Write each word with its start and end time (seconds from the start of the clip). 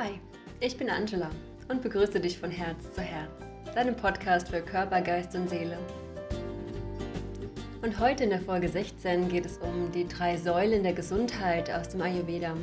Hi, 0.00 0.20
ich 0.60 0.76
bin 0.76 0.90
Angela 0.90 1.28
und 1.66 1.82
begrüße 1.82 2.20
dich 2.20 2.38
von 2.38 2.52
Herz 2.52 2.94
zu 2.94 3.00
Herz, 3.00 3.42
deinem 3.74 3.96
Podcast 3.96 4.48
für 4.48 4.60
Körper, 4.60 5.00
Geist 5.00 5.34
und 5.34 5.50
Seele. 5.50 5.76
Und 7.82 7.98
heute 7.98 8.22
in 8.22 8.30
der 8.30 8.40
Folge 8.40 8.68
16 8.68 9.28
geht 9.28 9.44
es 9.44 9.58
um 9.58 9.90
die 9.90 10.06
drei 10.06 10.36
Säulen 10.36 10.84
der 10.84 10.92
Gesundheit 10.92 11.68
aus 11.72 11.88
dem 11.88 12.02
Ayurveda. 12.02 12.56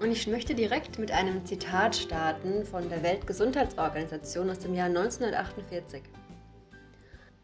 Und 0.00 0.10
ich 0.12 0.26
möchte 0.26 0.54
direkt 0.54 0.98
mit 0.98 1.12
einem 1.12 1.46
Zitat 1.46 1.96
starten 1.96 2.66
von 2.66 2.90
der 2.90 3.02
Weltgesundheitsorganisation 3.02 4.50
aus 4.50 4.58
dem 4.58 4.74
Jahr 4.74 4.88
1948. 4.88 6.02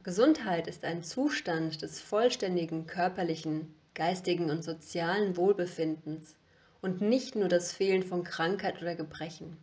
Gesundheit 0.02 0.66
ist 0.66 0.84
ein 0.84 1.02
Zustand 1.02 1.80
des 1.80 2.00
vollständigen 2.00 2.86
körperlichen, 2.86 3.74
geistigen 3.94 4.50
und 4.50 4.62
sozialen 4.62 5.38
Wohlbefindens 5.38 6.36
und 6.80 7.00
nicht 7.00 7.34
nur 7.36 7.48
das 7.48 7.72
Fehlen 7.72 8.02
von 8.02 8.24
Krankheit 8.24 8.80
oder 8.80 8.94
Gebrechen. 8.94 9.56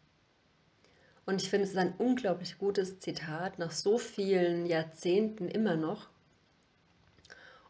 Und 1.25 1.41
ich 1.41 1.49
finde, 1.49 1.63
es 1.63 1.71
ist 1.71 1.77
ein 1.77 1.93
unglaublich 1.97 2.57
gutes 2.57 2.99
Zitat 2.99 3.59
nach 3.59 3.71
so 3.71 3.97
vielen 3.97 4.65
Jahrzehnten 4.65 5.47
immer 5.47 5.75
noch. 5.75 6.09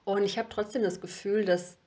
Und 0.05 0.23
ich 0.23 0.37
habe 0.37 0.49
trotzdem 0.49 0.81
das 0.81 1.01
Gefühl, 1.01 1.45
dass 1.45 1.77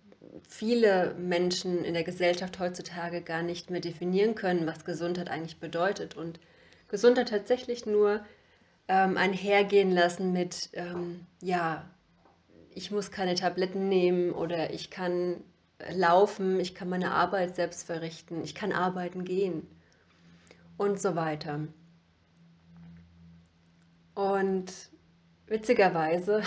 viele 0.49 1.15
Menschen 1.15 1.85
in 1.85 1.95
der 1.95 2.05
Gesellschaft 2.05 2.59
heutzutage 2.59 3.21
gar 3.21 3.43
nicht 3.43 3.71
mehr 3.71 3.81
definieren 3.81 4.35
können, 4.35 4.67
was 4.67 4.85
Gesundheit 4.85 5.31
eigentlich 5.31 5.59
bedeutet 5.59 6.17
und 6.17 6.39
Gesundheit 6.89 7.29
tatsächlich 7.29 7.87
nur 7.87 8.25
ähm, 8.89 9.17
einhergehen 9.17 9.91
lassen 9.91 10.33
mit, 10.33 10.71
ähm, 10.75 11.27
ja, 11.43 11.85
ich 12.71 12.91
muss 12.91 13.11
keine 13.11 13.35
Tabletten 13.35 13.89
nehmen 13.89 14.33
oder 14.33 14.73
ich 14.73 14.91
kann 14.91 15.43
laufen, 15.91 16.59
ich 16.61 16.75
kann 16.75 16.89
meine 16.89 17.13
Arbeit 17.13 17.55
selbst 17.55 17.85
verrichten, 17.85 18.43
ich 18.43 18.55
kann 18.55 18.73
arbeiten 18.73 19.25
gehen 19.25 19.67
und 20.77 21.01
so 21.01 21.17
weiter. 21.17 21.61
Und 24.15 24.73
witzigerweise 25.47 26.43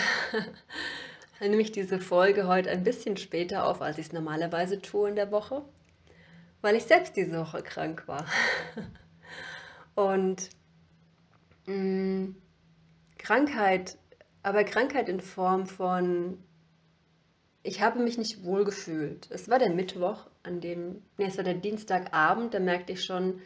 nehme 1.40 1.62
ich 1.62 1.72
diese 1.72 2.00
Folge 2.00 2.48
heute 2.48 2.72
ein 2.72 2.84
bisschen 2.84 3.18
später 3.18 3.66
auf, 3.66 3.82
als 3.82 3.98
ich 3.98 4.08
es 4.08 4.14
normalerweise 4.14 4.82
tue 4.82 5.10
in 5.10 5.16
der 5.16 5.32
Woche, 5.32 5.64
weil 6.62 6.76
ich 6.76 6.84
selbst 6.84 7.16
diese 7.16 7.40
Woche 7.40 7.62
krank 7.62 8.08
war. 8.08 8.26
Und 9.96 10.50
mh, 11.68 11.76
mm, 11.76 12.36
Krankheit, 13.18 13.98
aber 14.42 14.64
Krankheit 14.64 15.10
in 15.10 15.20
Form 15.20 15.68
von 15.68 16.40
ich 17.70 17.82
habe 17.82 18.00
mich 18.00 18.18
nicht 18.18 18.44
wohl 18.44 18.66
gefühlt. 18.66 19.28
Es 19.30 19.48
war 19.48 19.60
der 19.60 19.70
Mittwoch, 19.70 20.26
an 20.42 20.60
dem, 20.60 21.04
nee, 21.18 21.26
es 21.28 21.38
war 21.38 21.44
der 21.44 21.54
Dienstagabend, 21.54 22.56
da 22.56 22.60
merkte 22.60 22.94
ich 22.94 23.06
schon, 23.06 23.42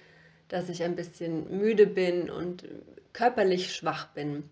dass 0.47 0.69
ich 0.69 0.81
ein 0.81 0.95
bisschen 0.95 1.57
müde 1.57 1.85
bin 1.85 2.29
und 2.29 2.65
körperlich 3.11 3.75
schwach 3.75 4.07
bin. 4.13 4.49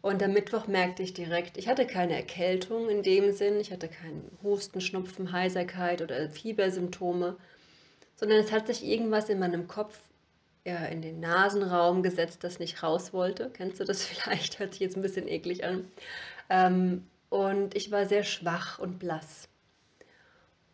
Und 0.00 0.22
am 0.22 0.32
Mittwoch 0.32 0.66
merkte 0.66 1.02
ich 1.02 1.12
direkt, 1.12 1.58
ich 1.58 1.68
hatte 1.68 1.86
keine 1.86 2.14
Erkältung 2.14 2.88
in 2.88 3.02
dem 3.02 3.32
Sinn, 3.32 3.60
ich 3.60 3.70
hatte 3.70 3.88
keinen 3.88 4.30
Husten, 4.42 4.80
Schnupfen, 4.80 5.32
Heiserkeit 5.32 6.00
oder 6.00 6.30
Fiebersymptome, 6.30 7.36
sondern 8.16 8.38
es 8.38 8.52
hat 8.52 8.68
sich 8.68 8.82
irgendwas 8.82 9.28
in 9.28 9.38
meinem 9.38 9.68
Kopf 9.68 9.98
ja, 10.64 10.86
in 10.86 11.02
den 11.02 11.20
Nasenraum 11.20 12.02
gesetzt, 12.02 12.42
das 12.42 12.58
nicht 12.58 12.82
raus 12.82 13.12
wollte. 13.12 13.50
Kennst 13.52 13.80
du 13.80 13.84
das 13.84 14.04
vielleicht? 14.06 14.58
Hört 14.58 14.72
sich 14.72 14.80
jetzt 14.80 14.96
ein 14.96 15.02
bisschen 15.02 15.28
eklig 15.28 15.64
an. 15.64 15.90
Ähm, 16.48 17.06
und 17.30 17.74
ich 17.74 17.90
war 17.90 18.04
sehr 18.04 18.24
schwach 18.24 18.78
und 18.78 18.98
blass. 18.98 19.48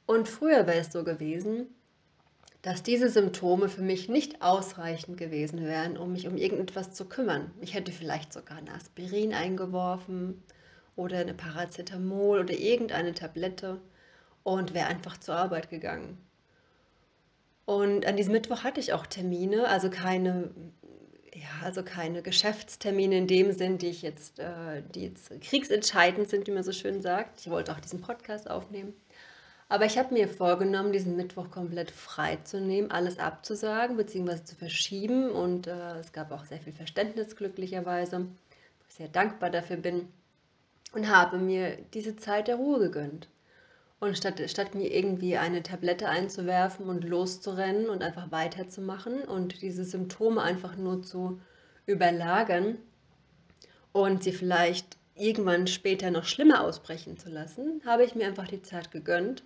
Und 0.07 0.29
früher 0.29 0.67
wäre 0.67 0.79
es 0.79 0.93
so 0.93 1.05
gewesen, 1.05 1.69
dass 2.63 2.83
diese 2.83 3.09
Symptome 3.09 3.69
für 3.69 3.83
mich 3.83 4.09
nicht 4.09 4.43
ausreichend 4.43 5.19
gewesen 5.19 5.65
wären, 5.65 5.97
um 5.97 6.13
mich 6.13 6.27
um 6.27 6.37
irgendetwas 6.37 6.93
zu 6.93 7.05
kümmern. 7.05 7.53
Ich 7.61 7.75
hätte 7.75 7.93
vielleicht 7.93 8.33
sogar 8.33 8.59
ein 8.59 8.69
Aspirin 8.69 9.33
eingeworfen 9.33 10.43
oder 10.97 11.19
eine 11.19 11.35
Paracetamol 11.35 12.41
oder 12.41 12.55
irgendeine 12.55 13.15
Tablette 13.15 13.81
und 14.43 14.75
wäre 14.75 14.89
einfach 14.89 15.19
zur 15.19 15.37
Arbeit 15.37 15.71
gegangen. 15.71 16.19
Und 17.67 18.07
an 18.07 18.17
diesem 18.17 18.33
Mittwoch 18.33 18.65
hatte 18.65 18.81
ich 18.81 18.93
auch 18.93 19.07
Termine, 19.07 19.69
also 19.69 19.91
keine 19.91 20.51
ja, 21.37 21.65
also 21.65 21.83
keine 21.83 22.23
Geschäftstermine 22.23 23.19
in 23.19 23.27
dem 23.27 23.53
Sinn, 23.53 23.77
die 23.79 23.89
ich 23.89 24.03
jetzt, 24.03 24.39
äh, 24.39 24.83
die 24.95 25.05
jetzt 25.05 25.31
kriegsentscheidend 25.43 26.29
sind, 26.29 26.47
wie 26.47 26.53
man 26.53 26.63
so 26.63 26.73
schön 26.73 27.03
sagt. 27.03 27.41
Ich 27.41 27.51
wollte 27.51 27.73
auch 27.73 27.81
diesen 27.81 28.01
Podcast 28.01 28.49
aufnehmen. 28.51 28.95
Aber 29.69 29.85
ich 29.85 29.99
habe 29.99 30.15
mir 30.15 30.29
vorgenommen, 30.29 30.93
diesen 30.93 31.17
Mittwoch 31.17 31.51
komplett 31.51 31.91
frei 31.91 32.37
zu 32.45 32.61
nehmen, 32.61 32.91
alles 32.91 33.19
abzusagen 33.19 33.97
bzw. 33.97 34.45
zu 34.45 34.57
verschieben. 34.57 35.31
Und 35.31 35.67
äh, 35.67 35.99
es 35.99 36.13
gab 36.13 36.33
auch 36.33 36.45
sehr 36.47 36.59
viel 36.59 36.73
Verständnis, 36.73 37.37
glücklicherweise, 37.37 38.21
wo 38.21 38.85
ich 38.89 38.95
sehr 38.95 39.09
dankbar 39.09 39.51
dafür 39.51 39.77
bin. 39.77 40.09
Und 40.93 41.11
habe 41.11 41.37
mir 41.39 41.77
diese 41.93 42.17
Zeit 42.17 42.49
der 42.49 42.57
Ruhe 42.57 42.79
gegönnt. 42.79 43.29
Und 43.99 44.17
statt, 44.19 44.41
statt 44.47 44.75
mir 44.75 44.93
irgendwie 44.93 45.39
eine 45.39 45.63
Tablette 45.63 46.09
einzuwerfen 46.09 46.87
und 46.89 47.05
loszurennen 47.05 47.89
und 47.89 48.03
einfach 48.03 48.31
weiterzumachen 48.31 49.23
und 49.23 49.63
diese 49.63 49.85
Symptome 49.85 50.43
einfach 50.43 50.77
nur 50.77 51.03
zu 51.03 51.41
überlagern 51.87 52.79
und 53.93 54.23
sie 54.23 54.33
vielleicht 54.33 54.99
irgendwann 55.15 55.67
später 55.67 56.11
noch 56.11 56.25
schlimmer 56.25 56.63
ausbrechen 56.63 57.19
zu 57.19 57.31
lassen, 57.31 57.81
habe 57.87 58.05
ich 58.05 58.15
mir 58.15 58.27
einfach 58.27 58.49
die 58.49 58.63
Zeit 58.63 58.91
gegönnt, 58.91 59.43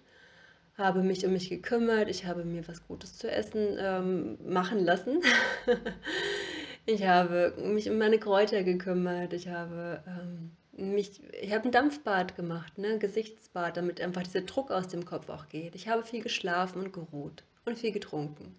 habe 0.76 1.02
mich 1.02 1.24
um 1.24 1.32
mich 1.32 1.48
gekümmert, 1.48 2.08
ich 2.08 2.26
habe 2.26 2.44
mir 2.44 2.66
was 2.66 2.86
Gutes 2.86 3.16
zu 3.16 3.30
essen 3.30 3.76
ähm, 3.78 4.38
machen 4.52 4.84
lassen. 4.84 5.22
ich 6.86 7.06
habe 7.06 7.54
mich 7.62 7.88
um 7.88 7.98
meine 7.98 8.18
Kräuter 8.18 8.62
gekümmert, 8.64 9.32
ich 9.32 9.48
habe 9.48 10.02
ähm, 10.06 10.52
mich, 10.80 11.22
ich 11.40 11.52
habe 11.52 11.66
ein 11.66 11.72
Dampfbad 11.72 12.36
gemacht, 12.36 12.78
ne, 12.78 12.98
Gesichtsbad, 12.98 13.76
damit 13.76 14.00
einfach 14.00 14.22
dieser 14.22 14.42
Druck 14.42 14.70
aus 14.70 14.88
dem 14.88 15.04
Kopf 15.04 15.28
auch 15.28 15.48
geht. 15.48 15.74
Ich 15.74 15.88
habe 15.88 16.02
viel 16.02 16.22
geschlafen 16.22 16.80
und 16.80 16.92
geruht 16.92 17.44
und 17.64 17.78
viel 17.78 17.92
getrunken. 17.92 18.56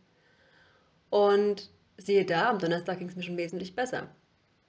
Und 1.09 1.69
siehe 1.97 2.25
da, 2.25 2.49
am 2.49 2.59
Donnerstag 2.59 2.99
ging 2.99 3.09
es 3.09 3.15
mir 3.15 3.23
schon 3.23 3.37
wesentlich 3.37 3.75
besser. 3.75 4.07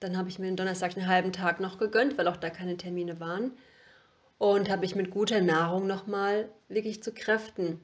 Dann 0.00 0.16
habe 0.16 0.28
ich 0.28 0.38
mir 0.38 0.46
den 0.46 0.56
Donnerstag 0.56 0.96
einen 0.96 1.06
halben 1.06 1.32
Tag 1.32 1.60
noch 1.60 1.78
gegönnt, 1.78 2.18
weil 2.18 2.28
auch 2.28 2.36
da 2.36 2.50
keine 2.50 2.76
Termine 2.76 3.20
waren. 3.20 3.52
Und 4.38 4.68
habe 4.68 4.84
ich 4.84 4.96
mit 4.96 5.10
guter 5.10 5.40
Nahrung 5.40 5.86
nochmal 5.86 6.48
wirklich 6.68 7.02
zu 7.02 7.12
Kräften 7.12 7.80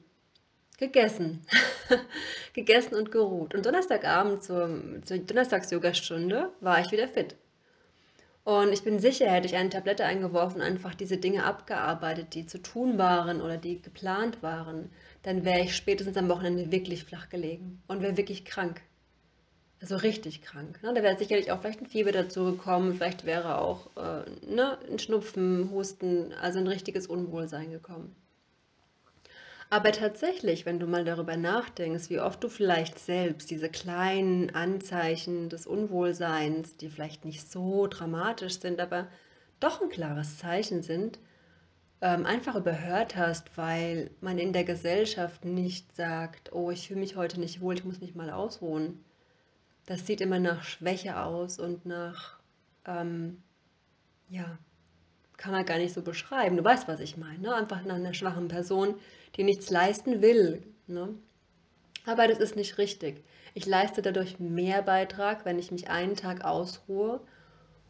gegessen. 0.77 1.41
gegessen 2.53 2.95
und 2.95 3.11
geruht. 3.11 3.55
Und 3.55 3.65
Donnerstagabend 3.65 4.43
zur, 4.43 4.81
zur 5.03 5.19
Donnerstags-Yoga-Stunde 5.19 6.51
war 6.59 6.81
ich 6.81 6.91
wieder 6.91 7.07
fit. 7.07 7.35
Und 8.43 8.73
ich 8.73 8.83
bin 8.83 8.99
sicher, 8.99 9.29
hätte 9.29 9.47
ich 9.47 9.55
eine 9.55 9.69
Tablette 9.69 10.05
eingeworfen, 10.05 10.61
einfach 10.61 10.95
diese 10.95 11.17
Dinge 11.17 11.43
abgearbeitet, 11.43 12.33
die 12.33 12.45
zu 12.45 12.61
tun 12.61 12.97
waren 12.97 13.41
oder 13.41 13.57
die 13.57 13.81
geplant 13.81 14.41
waren, 14.41 14.89
dann 15.23 15.45
wäre 15.45 15.61
ich 15.61 15.75
spätestens 15.75 16.17
am 16.17 16.29
Wochenende 16.29 16.71
wirklich 16.71 17.03
flach 17.03 17.29
gelegen 17.29 17.81
und 17.87 18.01
wäre 18.01 18.17
wirklich 18.17 18.45
krank. 18.45 18.81
Also 19.81 19.95
richtig 19.95 20.41
krank. 20.41 20.81
Ne? 20.83 20.93
Da 20.93 21.03
wäre 21.03 21.17
sicherlich 21.17 21.51
auch 21.51 21.61
vielleicht 21.61 21.81
ein 21.81 21.87
Fieber 21.87 22.11
dazu 22.11 22.43
gekommen, 22.45 22.95
vielleicht 22.95 23.25
wäre 23.25 23.59
auch 23.59 23.87
äh, 23.95 24.29
ne, 24.45 24.77
ein 24.89 24.99
Schnupfen, 24.99 25.69
Husten, 25.71 26.33
also 26.33 26.59
ein 26.59 26.67
richtiges 26.67 27.07
Unwohlsein 27.07 27.71
gekommen. 27.71 28.15
Aber 29.71 29.91
tatsächlich, 29.91 30.65
wenn 30.65 30.79
du 30.79 30.87
mal 30.87 31.05
darüber 31.05 31.37
nachdenkst, 31.37 32.09
wie 32.09 32.19
oft 32.19 32.43
du 32.43 32.49
vielleicht 32.49 32.97
selbst 32.97 33.51
diese 33.51 33.69
kleinen 33.69 34.49
Anzeichen 34.55 35.49
des 35.49 35.67
Unwohlseins, 35.67 36.75
die 36.77 36.89
vielleicht 36.89 37.23
nicht 37.23 37.49
so 37.51 37.85
dramatisch 37.85 38.59
sind, 38.59 38.79
aber 38.79 39.07
doch 39.59 39.81
ein 39.81 39.89
klares 39.89 40.39
Zeichen 40.39 40.81
sind, 40.81 41.19
ähm, 42.01 42.25
einfach 42.25 42.55
überhört 42.55 43.15
hast, 43.15 43.57
weil 43.57 44.09
man 44.21 44.39
in 44.39 44.53
der 44.53 44.63
Gesellschaft 44.63 45.45
nicht 45.45 45.95
sagt, 45.95 46.51
oh, 46.53 46.71
ich 46.71 46.87
fühle 46.87 47.01
mich 47.01 47.15
heute 47.15 47.39
nicht 47.39 47.61
wohl, 47.61 47.75
ich 47.75 47.85
muss 47.85 48.01
mich 48.01 48.15
mal 48.15 48.31
ausruhen. 48.31 49.03
Das 49.85 50.07
sieht 50.07 50.21
immer 50.21 50.39
nach 50.39 50.63
Schwäche 50.63 51.19
aus 51.19 51.59
und 51.59 51.85
nach, 51.85 52.39
ähm, 52.85 53.43
ja, 54.29 54.57
kann 55.37 55.51
man 55.51 55.65
gar 55.65 55.77
nicht 55.77 55.93
so 55.93 56.01
beschreiben. 56.01 56.57
Du 56.57 56.63
weißt, 56.63 56.87
was 56.87 56.99
ich 56.99 57.17
meine. 57.17 57.39
Ne? 57.39 57.55
Einfach 57.55 57.83
nach 57.83 57.95
einer 57.95 58.13
schwachen 58.13 58.47
Person, 58.47 58.95
die 59.35 59.43
nichts 59.43 59.69
leisten 59.69 60.21
will. 60.21 60.63
Ne? 60.87 61.09
Aber 62.05 62.27
das 62.27 62.39
ist 62.39 62.55
nicht 62.55 62.77
richtig. 62.77 63.23
Ich 63.53 63.65
leiste 63.65 64.01
dadurch 64.01 64.39
mehr 64.39 64.81
Beitrag, 64.81 65.45
wenn 65.45 65.59
ich 65.59 65.71
mich 65.71 65.89
einen 65.89 66.15
Tag 66.15 66.45
ausruhe 66.45 67.21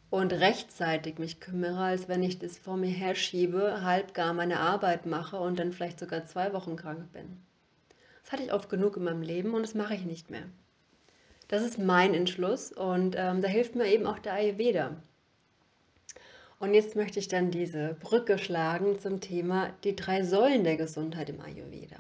und 0.10 0.34
rechtzeitig 0.34 1.20
mich 1.20 1.40
kümmere, 1.40 1.84
als 1.84 2.08
wenn 2.08 2.24
ich 2.24 2.40
das 2.40 2.58
vor 2.58 2.78
mir 2.78 2.90
herschiebe, 2.90 3.84
halb 3.84 4.14
gar 4.14 4.34
meine 4.34 4.60
Arbeit 4.60 5.06
mache 5.06 5.38
und 5.38 5.60
dann 5.60 5.72
vielleicht 5.72 6.00
sogar 6.00 6.26
zwei 6.26 6.54
Wochen 6.54 6.76
krank 6.76 7.12
bin. 7.12 7.38
Das 8.24 8.32
hatte 8.32 8.44
ich 8.44 8.54
oft 8.54 8.70
genug 8.70 8.98
in 8.98 9.04
meinem 9.04 9.22
Leben 9.22 9.54
und 9.54 9.62
das 9.62 9.76
mache 9.76 9.96
ich 9.96 10.06
nicht 10.06 10.30
mehr. 10.30 10.46
Das 11.48 11.64
ist 11.64 11.80
mein 11.80 12.14
Entschluss 12.14 12.72
und 12.72 13.16
ähm, 13.18 13.42
da 13.42 13.48
hilft 13.48 13.76
mir 13.76 13.88
eben 13.88 14.06
auch 14.06 14.20
der 14.20 14.34
Ayurveda. 14.34 14.98
Und 16.60 16.74
jetzt 16.74 16.96
möchte 16.96 17.20
ich 17.20 17.30
dann 17.30 17.52
diese 17.52 17.96
Brücke 18.02 18.38
schlagen 18.38 19.00
zum 19.00 19.22
Thema 19.22 19.72
die 19.86 19.96
drei 19.96 20.24
Säulen 20.24 20.66
der 20.66 20.76
Gesundheit 20.76 21.30
im 21.30 21.40
Ayurveda. 21.40 21.98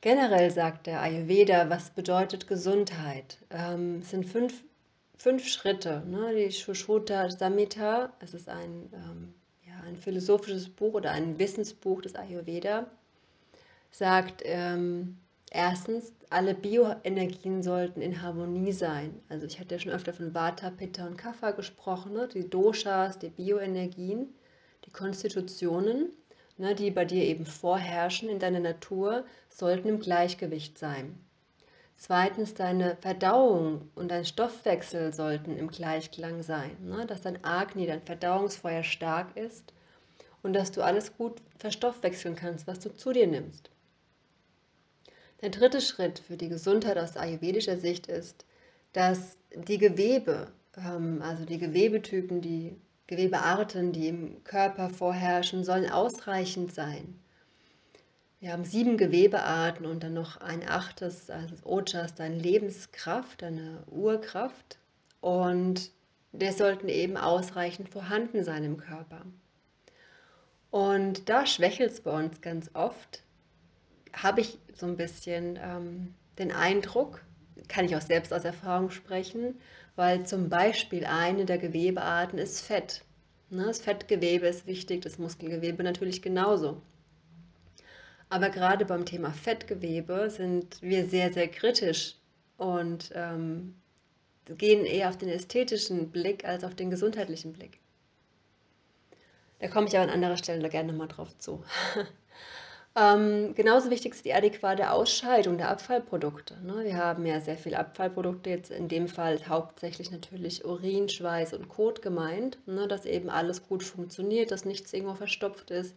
Generell 0.00 0.50
sagt 0.50 0.86
der 0.86 1.02
Ayurveda, 1.02 1.68
was 1.68 1.90
bedeutet 1.90 2.46
Gesundheit? 2.46 3.38
Ähm, 3.50 3.98
es 4.00 4.10
sind 4.10 4.24
fünf, 4.24 4.64
fünf 5.16 5.46
Schritte. 5.46 6.02
Ne? 6.06 6.34
Die 6.34 6.52
Shushruta 6.52 7.30
Samhita, 7.30 8.12
es 8.20 8.32
ist 8.32 8.48
ein, 8.48 8.90
ähm, 8.94 9.34
ja, 9.66 9.74
ein 9.86 9.96
philosophisches 9.96 10.70
Buch 10.70 10.94
oder 10.94 11.10
ein 11.10 11.38
Wissensbuch 11.38 12.00
des 12.00 12.14
Ayurveda, 12.14 12.86
sagt 13.90 14.42
ähm, 14.44 15.18
erstens, 15.50 16.12
alle 16.30 16.54
Bioenergien 16.54 17.62
sollten 17.62 18.00
in 18.00 18.22
Harmonie 18.22 18.72
sein. 18.72 19.20
Also 19.28 19.46
ich 19.46 19.58
hatte 19.58 19.74
ja 19.74 19.80
schon 19.80 19.92
öfter 19.92 20.12
von 20.12 20.34
Vata, 20.34 20.70
Pitta 20.70 21.06
und 21.06 21.16
Kapha 21.16 21.52
gesprochen, 21.52 22.12
ne? 22.12 22.28
die 22.28 22.48
Doshas, 22.48 23.18
die 23.18 23.30
Bioenergien, 23.30 24.34
die 24.84 24.90
Konstitutionen 24.90 26.10
ne, 26.58 26.74
die 26.74 26.90
bei 26.90 27.04
dir 27.04 27.24
eben 27.24 27.46
vorherrschen 27.46 28.28
in 28.28 28.38
deiner 28.38 28.60
Natur, 28.60 29.24
sollten 29.48 29.88
im 29.88 30.00
Gleichgewicht 30.00 30.78
sein. 30.78 31.18
Zweitens, 31.96 32.54
deine 32.54 32.96
Verdauung 33.00 33.90
und 33.94 34.10
dein 34.10 34.24
Stoffwechsel 34.24 35.12
sollten 35.12 35.56
im 35.56 35.68
Gleichklang 35.68 36.42
sein, 36.42 36.76
ne, 36.84 37.06
dass 37.06 37.22
dein 37.22 37.42
Agni, 37.44 37.86
dein 37.86 38.02
Verdauungsfeuer 38.02 38.84
stark 38.84 39.36
ist 39.36 39.72
und 40.42 40.52
dass 40.52 40.70
du 40.70 40.82
alles 40.82 41.16
gut 41.16 41.40
verstoffwechseln 41.58 42.36
kannst, 42.36 42.66
was 42.66 42.78
du 42.78 42.94
zu 42.94 43.12
dir 43.12 43.26
nimmst. 43.26 43.70
Der 45.40 45.50
dritte 45.50 45.80
Schritt 45.80 46.18
für 46.18 46.36
die 46.36 46.48
Gesundheit 46.48 46.98
aus 46.98 47.16
ayurvedischer 47.16 47.78
Sicht 47.78 48.08
ist, 48.08 48.44
dass 48.92 49.38
die 49.54 49.78
Gewebe, 49.78 50.48
ähm, 50.76 51.22
also 51.22 51.44
die 51.44 51.58
Gewebetypen, 51.58 52.40
die 52.40 52.76
Gewebearten, 53.06 53.92
die 53.92 54.08
im 54.08 54.44
Körper 54.44 54.90
vorherrschen, 54.90 55.64
sollen 55.64 55.90
ausreichend 55.90 56.74
sein. 56.74 57.18
Wir 58.40 58.52
haben 58.52 58.64
sieben 58.64 58.96
Gewebearten 58.96 59.86
und 59.86 60.02
dann 60.02 60.14
noch 60.14 60.40
ein 60.40 60.68
achtes, 60.68 61.30
also 61.30 61.54
Ojas, 61.64 62.14
deine 62.14 62.36
Lebenskraft, 62.36 63.42
deine 63.42 63.82
Urkraft. 63.90 64.78
Und 65.20 65.90
der 66.32 66.52
sollten 66.52 66.88
eben 66.88 67.16
ausreichend 67.16 67.88
vorhanden 67.88 68.44
sein 68.44 68.62
im 68.64 68.76
Körper. 68.76 69.22
Und 70.70 71.28
da 71.28 71.46
schwächelt 71.46 71.92
es 71.92 72.00
bei 72.00 72.12
uns 72.12 72.40
ganz 72.40 72.70
oft. 72.74 73.22
Habe 74.22 74.40
ich 74.40 74.58
so 74.74 74.86
ein 74.86 74.96
bisschen 74.96 75.58
ähm, 75.62 76.14
den 76.38 76.52
Eindruck, 76.52 77.22
kann 77.68 77.84
ich 77.84 77.96
auch 77.96 78.00
selbst 78.00 78.32
aus 78.32 78.44
Erfahrung 78.44 78.90
sprechen, 78.90 79.60
weil 79.96 80.24
zum 80.26 80.48
Beispiel 80.48 81.04
eine 81.04 81.44
der 81.44 81.58
Gewebearten 81.58 82.38
ist 82.38 82.60
Fett. 82.60 83.02
Ne, 83.50 83.64
das 83.64 83.80
Fettgewebe 83.80 84.46
ist 84.46 84.66
wichtig, 84.66 85.02
das 85.02 85.18
Muskelgewebe 85.18 85.82
natürlich 85.82 86.22
genauso. 86.22 86.82
Aber 88.28 88.50
gerade 88.50 88.84
beim 88.84 89.06
Thema 89.06 89.32
Fettgewebe 89.32 90.28
sind 90.30 90.82
wir 90.82 91.06
sehr, 91.06 91.32
sehr 91.32 91.48
kritisch 91.48 92.16
und 92.58 93.10
ähm, 93.14 93.74
gehen 94.44 94.84
eher 94.84 95.08
auf 95.08 95.16
den 95.16 95.28
ästhetischen 95.28 96.10
Blick 96.10 96.44
als 96.44 96.64
auf 96.64 96.74
den 96.74 96.90
gesundheitlichen 96.90 97.52
Blick. 97.52 97.80
Da 99.60 99.68
komme 99.68 99.88
ich 99.88 99.96
aber 99.96 100.04
an 100.04 100.14
anderer 100.14 100.36
Stelle 100.36 100.68
gerne 100.68 100.92
nochmal 100.92 101.08
drauf 101.08 101.36
zu. 101.38 101.64
Ähm, 102.98 103.54
genauso 103.54 103.90
wichtig 103.90 104.14
ist 104.14 104.24
die 104.24 104.34
adäquate 104.34 104.90
Ausscheidung 104.90 105.56
der 105.56 105.70
Abfallprodukte. 105.70 106.56
Ne? 106.64 106.84
Wir 106.84 106.96
haben 106.96 107.24
ja 107.26 107.40
sehr 107.40 107.56
viele 107.56 107.78
Abfallprodukte, 107.78 108.50
jetzt 108.50 108.72
in 108.72 108.88
dem 108.88 109.06
Fall 109.06 109.38
hauptsächlich 109.46 110.10
natürlich 110.10 110.64
Urin, 110.64 111.08
Schweiß 111.08 111.52
und 111.52 111.68
Kot 111.68 112.02
gemeint, 112.02 112.58
ne? 112.66 112.88
dass 112.88 113.04
eben 113.04 113.30
alles 113.30 113.68
gut 113.68 113.84
funktioniert, 113.84 114.50
dass 114.50 114.64
nichts 114.64 114.92
irgendwo 114.92 115.14
verstopft 115.14 115.70
ist, 115.70 115.94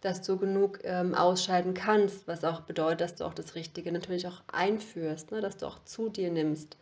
dass 0.00 0.22
du 0.22 0.36
genug 0.36 0.78
ähm, 0.84 1.16
ausscheiden 1.16 1.74
kannst, 1.74 2.28
was 2.28 2.44
auch 2.44 2.60
bedeutet, 2.60 3.00
dass 3.00 3.16
du 3.16 3.24
auch 3.24 3.34
das 3.34 3.56
Richtige 3.56 3.90
natürlich 3.90 4.28
auch 4.28 4.42
einführst, 4.52 5.32
ne? 5.32 5.40
dass 5.40 5.56
du 5.56 5.66
auch 5.66 5.82
zu 5.84 6.08
dir 6.08 6.30
nimmst 6.30 6.76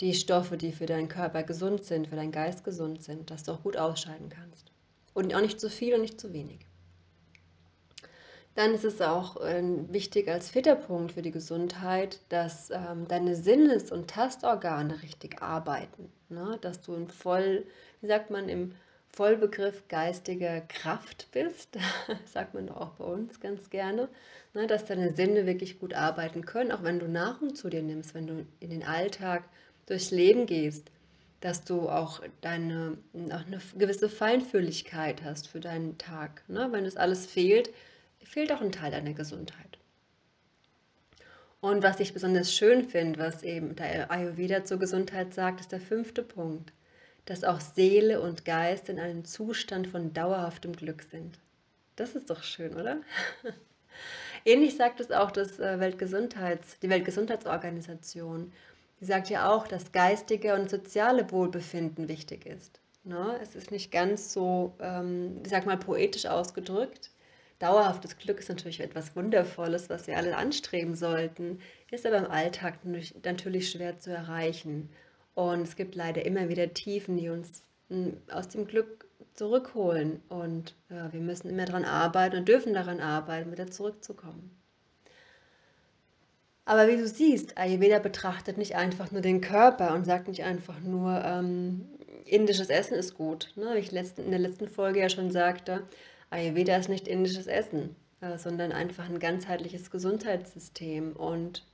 die 0.00 0.14
Stoffe, 0.14 0.56
die 0.56 0.72
für 0.72 0.86
deinen 0.86 1.08
Körper 1.08 1.42
gesund 1.42 1.84
sind, 1.84 2.06
für 2.06 2.16
deinen 2.16 2.32
Geist 2.32 2.64
gesund 2.64 3.02
sind, 3.02 3.30
dass 3.30 3.44
du 3.44 3.52
auch 3.52 3.62
gut 3.62 3.76
ausscheiden 3.76 4.28
kannst. 4.28 4.70
Und 5.14 5.34
auch 5.34 5.40
nicht 5.40 5.58
zu 5.58 5.70
viel 5.70 5.94
und 5.94 6.02
nicht 6.02 6.20
zu 6.20 6.34
wenig. 6.34 6.66
Dann 8.56 8.72
ist 8.72 8.84
es 8.84 9.02
auch 9.02 9.36
äh, 9.42 9.62
wichtig 9.90 10.28
als 10.28 10.48
Filterpunkt 10.48 11.12
für 11.12 11.20
die 11.20 11.30
Gesundheit, 11.30 12.20
dass 12.30 12.70
ähm, 12.70 13.06
deine 13.06 13.36
Sinnes- 13.36 13.92
und 13.92 14.08
Tastorgane 14.08 15.02
richtig 15.02 15.42
arbeiten. 15.42 16.10
Ne? 16.30 16.58
Dass 16.62 16.80
du 16.80 16.94
in 16.94 17.08
voll, 17.08 17.64
wie 18.00 18.06
sagt 18.06 18.30
man, 18.30 18.48
im 18.48 18.72
Vollbegriff 19.10 19.88
geistiger 19.88 20.62
Kraft 20.62 21.28
bist, 21.32 21.76
sagt 22.24 22.54
man 22.54 22.66
doch 22.66 22.76
auch 22.76 22.90
bei 22.92 23.04
uns 23.04 23.40
ganz 23.40 23.68
gerne, 23.68 24.08
ne? 24.54 24.66
dass 24.66 24.86
deine 24.86 25.12
Sinne 25.12 25.44
wirklich 25.44 25.78
gut 25.78 25.92
arbeiten 25.92 26.46
können, 26.46 26.72
auch 26.72 26.82
wenn 26.82 26.98
du 26.98 27.08
Nahrung 27.08 27.54
zu 27.54 27.68
dir 27.68 27.82
nimmst, 27.82 28.14
wenn 28.14 28.26
du 28.26 28.46
in 28.60 28.70
den 28.70 28.84
Alltag 28.84 29.44
durchs 29.84 30.10
Leben 30.10 30.46
gehst, 30.46 30.90
dass 31.40 31.62
du 31.62 31.90
auch 31.90 32.22
deine 32.40 32.96
auch 33.30 33.46
eine 33.46 33.60
gewisse 33.76 34.08
Feinfühligkeit 34.08 35.22
hast 35.22 35.46
für 35.48 35.60
deinen 35.60 35.98
Tag. 35.98 36.42
Ne? 36.48 36.68
Wenn 36.72 36.84
das 36.84 36.96
alles 36.96 37.26
fehlt, 37.26 37.70
fehlt 38.26 38.52
auch 38.52 38.60
ein 38.60 38.72
Teil 38.72 38.90
deiner 38.90 39.14
Gesundheit. 39.14 39.78
Und 41.60 41.82
was 41.82 42.00
ich 42.00 42.12
besonders 42.12 42.54
schön 42.54 42.84
finde, 42.88 43.18
was 43.18 43.42
eben 43.42 43.74
der 43.76 44.10
Ayurveda 44.10 44.64
zur 44.64 44.78
Gesundheit 44.78 45.34
sagt, 45.34 45.60
ist 45.60 45.72
der 45.72 45.80
fünfte 45.80 46.22
Punkt, 46.22 46.72
dass 47.24 47.44
auch 47.44 47.60
Seele 47.60 48.20
und 48.20 48.44
Geist 48.44 48.88
in 48.88 49.00
einem 49.00 49.24
Zustand 49.24 49.88
von 49.88 50.12
dauerhaftem 50.12 50.76
Glück 50.76 51.02
sind. 51.02 51.38
Das 51.96 52.14
ist 52.14 52.30
doch 52.30 52.42
schön, 52.42 52.74
oder? 52.74 52.98
Ähnlich 54.44 54.76
sagt 54.76 55.00
es 55.00 55.10
auch 55.10 55.30
das 55.30 55.58
äh, 55.58 55.80
Weltgesundheits, 55.80 56.78
die 56.78 56.90
Weltgesundheitsorganisation. 56.90 58.52
Die 59.00 59.04
sagt 59.04 59.28
ja 59.28 59.50
auch, 59.50 59.66
dass 59.66 59.92
geistige 59.92 60.54
und 60.54 60.70
soziale 60.70 61.30
Wohlbefinden 61.32 62.08
wichtig 62.08 62.46
ist. 62.46 62.80
Ne? 63.02 63.38
Es 63.42 63.56
ist 63.56 63.70
nicht 63.70 63.90
ganz 63.90 64.32
so, 64.32 64.74
ähm, 64.80 65.40
ich 65.42 65.50
sag 65.50 65.66
mal, 65.66 65.78
poetisch 65.78 66.26
ausgedrückt, 66.26 67.10
Dauerhaftes 67.58 68.18
Glück 68.18 68.38
ist 68.38 68.48
natürlich 68.50 68.80
etwas 68.80 69.16
Wundervolles, 69.16 69.88
was 69.88 70.06
wir 70.06 70.16
alle 70.16 70.36
anstreben 70.36 70.94
sollten, 70.94 71.60
ist 71.90 72.06
aber 72.06 72.18
im 72.18 72.30
Alltag 72.30 72.80
natürlich 73.24 73.70
schwer 73.70 73.98
zu 73.98 74.10
erreichen. 74.10 74.90
Und 75.34 75.62
es 75.62 75.76
gibt 75.76 75.94
leider 75.94 76.24
immer 76.24 76.48
wieder 76.48 76.74
Tiefen, 76.74 77.16
die 77.16 77.30
uns 77.30 77.62
hm, 77.88 78.18
aus 78.30 78.48
dem 78.48 78.66
Glück 78.66 79.06
zurückholen. 79.34 80.20
Und 80.28 80.74
ja, 80.90 81.12
wir 81.12 81.20
müssen 81.20 81.48
immer 81.48 81.64
daran 81.64 81.84
arbeiten 81.84 82.36
und 82.36 82.48
dürfen 82.48 82.74
daran 82.74 83.00
arbeiten, 83.00 83.52
wieder 83.52 83.70
zurückzukommen. 83.70 84.50
Aber 86.66 86.88
wie 86.88 86.96
du 86.96 87.06
siehst, 87.06 87.56
Ayurveda 87.56 88.00
betrachtet 88.00 88.58
nicht 88.58 88.74
einfach 88.74 89.12
nur 89.12 89.22
den 89.22 89.40
Körper 89.40 89.94
und 89.94 90.04
sagt 90.04 90.26
nicht 90.26 90.42
einfach 90.42 90.80
nur, 90.80 91.22
ähm, 91.24 91.86
indisches 92.24 92.70
Essen 92.70 92.94
ist 92.94 93.14
gut. 93.14 93.52
Ne? 93.54 93.70
Wie 93.74 93.78
ich 93.78 93.92
in 93.92 94.30
der 94.30 94.40
letzten 94.40 94.68
Folge 94.68 95.00
ja 95.00 95.08
schon 95.08 95.30
sagte, 95.30 95.84
Ayurveda 96.30 96.76
ist 96.76 96.88
nicht 96.88 97.08
indisches 97.08 97.46
Essen, 97.46 97.96
äh, 98.20 98.38
sondern 98.38 98.72
einfach 98.72 99.08
ein 99.08 99.18
ganzheitliches 99.18 99.90
Gesundheitssystem 99.90 101.14
und, 101.14 101.64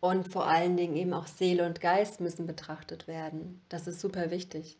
und 0.00 0.28
vor 0.28 0.46
allen 0.46 0.76
Dingen 0.76 0.96
eben 0.96 1.12
auch 1.12 1.26
Seele 1.26 1.66
und 1.66 1.80
Geist 1.80 2.20
müssen 2.20 2.46
betrachtet 2.46 3.06
werden. 3.06 3.62
Das 3.68 3.86
ist 3.86 4.00
super 4.00 4.30
wichtig. 4.30 4.76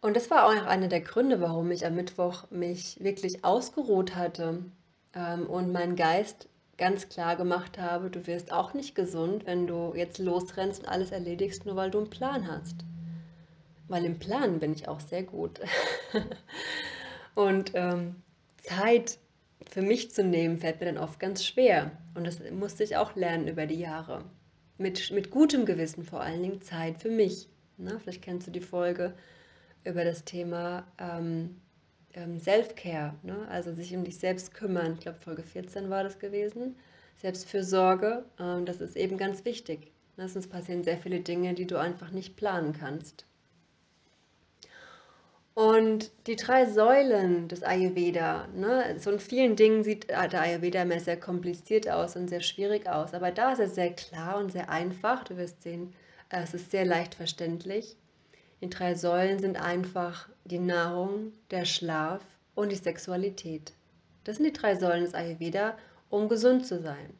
Und 0.00 0.16
das 0.16 0.30
war 0.30 0.46
auch 0.46 0.66
einer 0.66 0.88
der 0.88 1.02
Gründe, 1.02 1.40
warum 1.40 1.70
ich 1.70 1.84
am 1.84 1.94
Mittwoch 1.94 2.50
mich 2.50 2.98
wirklich 3.00 3.44
ausgeruht 3.44 4.16
hatte 4.16 4.64
ähm, 5.14 5.46
und 5.46 5.72
meinen 5.72 5.94
Geist 5.94 6.48
ganz 6.78 7.10
klar 7.10 7.36
gemacht 7.36 7.78
habe, 7.78 8.08
du 8.08 8.26
wirst 8.26 8.50
auch 8.50 8.72
nicht 8.72 8.94
gesund, 8.94 9.44
wenn 9.44 9.66
du 9.66 9.92
jetzt 9.94 10.18
losrennst 10.18 10.80
und 10.80 10.88
alles 10.88 11.10
erledigst, 11.10 11.66
nur 11.66 11.76
weil 11.76 11.90
du 11.90 11.98
einen 11.98 12.08
Plan 12.08 12.50
hast. 12.50 12.76
Weil 13.90 14.04
im 14.04 14.20
Planen 14.20 14.60
bin 14.60 14.72
ich 14.72 14.86
auch 14.86 15.00
sehr 15.00 15.24
gut. 15.24 15.58
und 17.34 17.72
ähm, 17.74 18.22
Zeit 18.56 19.18
für 19.68 19.82
mich 19.82 20.12
zu 20.12 20.22
nehmen, 20.22 20.58
fällt 20.58 20.78
mir 20.78 20.86
dann 20.86 20.96
oft 20.96 21.18
ganz 21.18 21.44
schwer. 21.44 21.90
Und 22.14 22.24
das 22.24 22.38
musste 22.52 22.84
ich 22.84 22.96
auch 22.96 23.16
lernen 23.16 23.48
über 23.48 23.66
die 23.66 23.80
Jahre. 23.80 24.24
Mit, 24.78 25.10
mit 25.10 25.32
gutem 25.32 25.64
Gewissen 25.66 26.04
vor 26.04 26.20
allen 26.20 26.40
Dingen 26.40 26.62
Zeit 26.62 26.98
für 26.98 27.10
mich. 27.10 27.48
Na, 27.78 27.98
vielleicht 27.98 28.22
kennst 28.22 28.46
du 28.46 28.52
die 28.52 28.60
Folge 28.60 29.12
über 29.82 30.04
das 30.04 30.24
Thema 30.24 30.86
ähm, 30.96 31.60
ähm, 32.14 32.38
Self-Care, 32.38 33.14
ne? 33.24 33.48
also 33.48 33.72
sich 33.72 33.92
um 33.96 34.04
dich 34.04 34.18
selbst 34.18 34.54
kümmern. 34.54 34.94
Ich 34.94 35.00
glaube, 35.00 35.18
Folge 35.18 35.42
14 35.42 35.90
war 35.90 36.04
das 36.04 36.20
gewesen. 36.20 36.76
Selbstfürsorge, 37.16 38.24
ähm, 38.38 38.66
das 38.66 38.80
ist 38.80 38.96
eben 38.96 39.18
ganz 39.18 39.44
wichtig. 39.44 39.90
Sonst 40.16 40.48
passieren 40.48 40.84
sehr 40.84 40.98
viele 40.98 41.20
Dinge, 41.20 41.54
die 41.54 41.66
du 41.66 41.76
einfach 41.76 42.12
nicht 42.12 42.36
planen 42.36 42.72
kannst. 42.72 43.24
Und 45.54 46.12
die 46.26 46.36
drei 46.36 46.66
Säulen 46.66 47.48
des 47.48 47.62
Ayurveda, 47.62 48.48
ne, 48.54 48.96
so 48.98 49.10
in 49.10 49.18
vielen 49.18 49.56
Dingen 49.56 49.82
sieht 49.82 50.08
der 50.08 50.40
Ayurveda 50.40 50.82
immer 50.82 51.00
sehr 51.00 51.18
kompliziert 51.18 51.88
aus 51.88 52.16
und 52.16 52.28
sehr 52.28 52.40
schwierig 52.40 52.88
aus, 52.88 53.14
aber 53.14 53.32
da 53.32 53.52
ist 53.52 53.58
er 53.58 53.68
sehr 53.68 53.92
klar 53.92 54.38
und 54.38 54.52
sehr 54.52 54.70
einfach. 54.70 55.24
Du 55.24 55.36
wirst 55.36 55.62
sehen, 55.62 55.92
es 56.28 56.54
ist 56.54 56.70
sehr 56.70 56.84
leicht 56.84 57.14
verständlich. 57.14 57.96
Die 58.62 58.70
drei 58.70 58.94
Säulen 58.94 59.38
sind 59.38 59.60
einfach 59.60 60.28
die 60.44 60.58
Nahrung, 60.58 61.32
der 61.50 61.64
Schlaf 61.64 62.22
und 62.54 62.70
die 62.70 62.76
Sexualität. 62.76 63.72
Das 64.24 64.36
sind 64.36 64.46
die 64.46 64.52
drei 64.52 64.76
Säulen 64.76 65.02
des 65.02 65.14
Ayurveda, 65.14 65.76
um 66.10 66.28
gesund 66.28 66.66
zu 66.66 66.80
sein. 66.80 67.14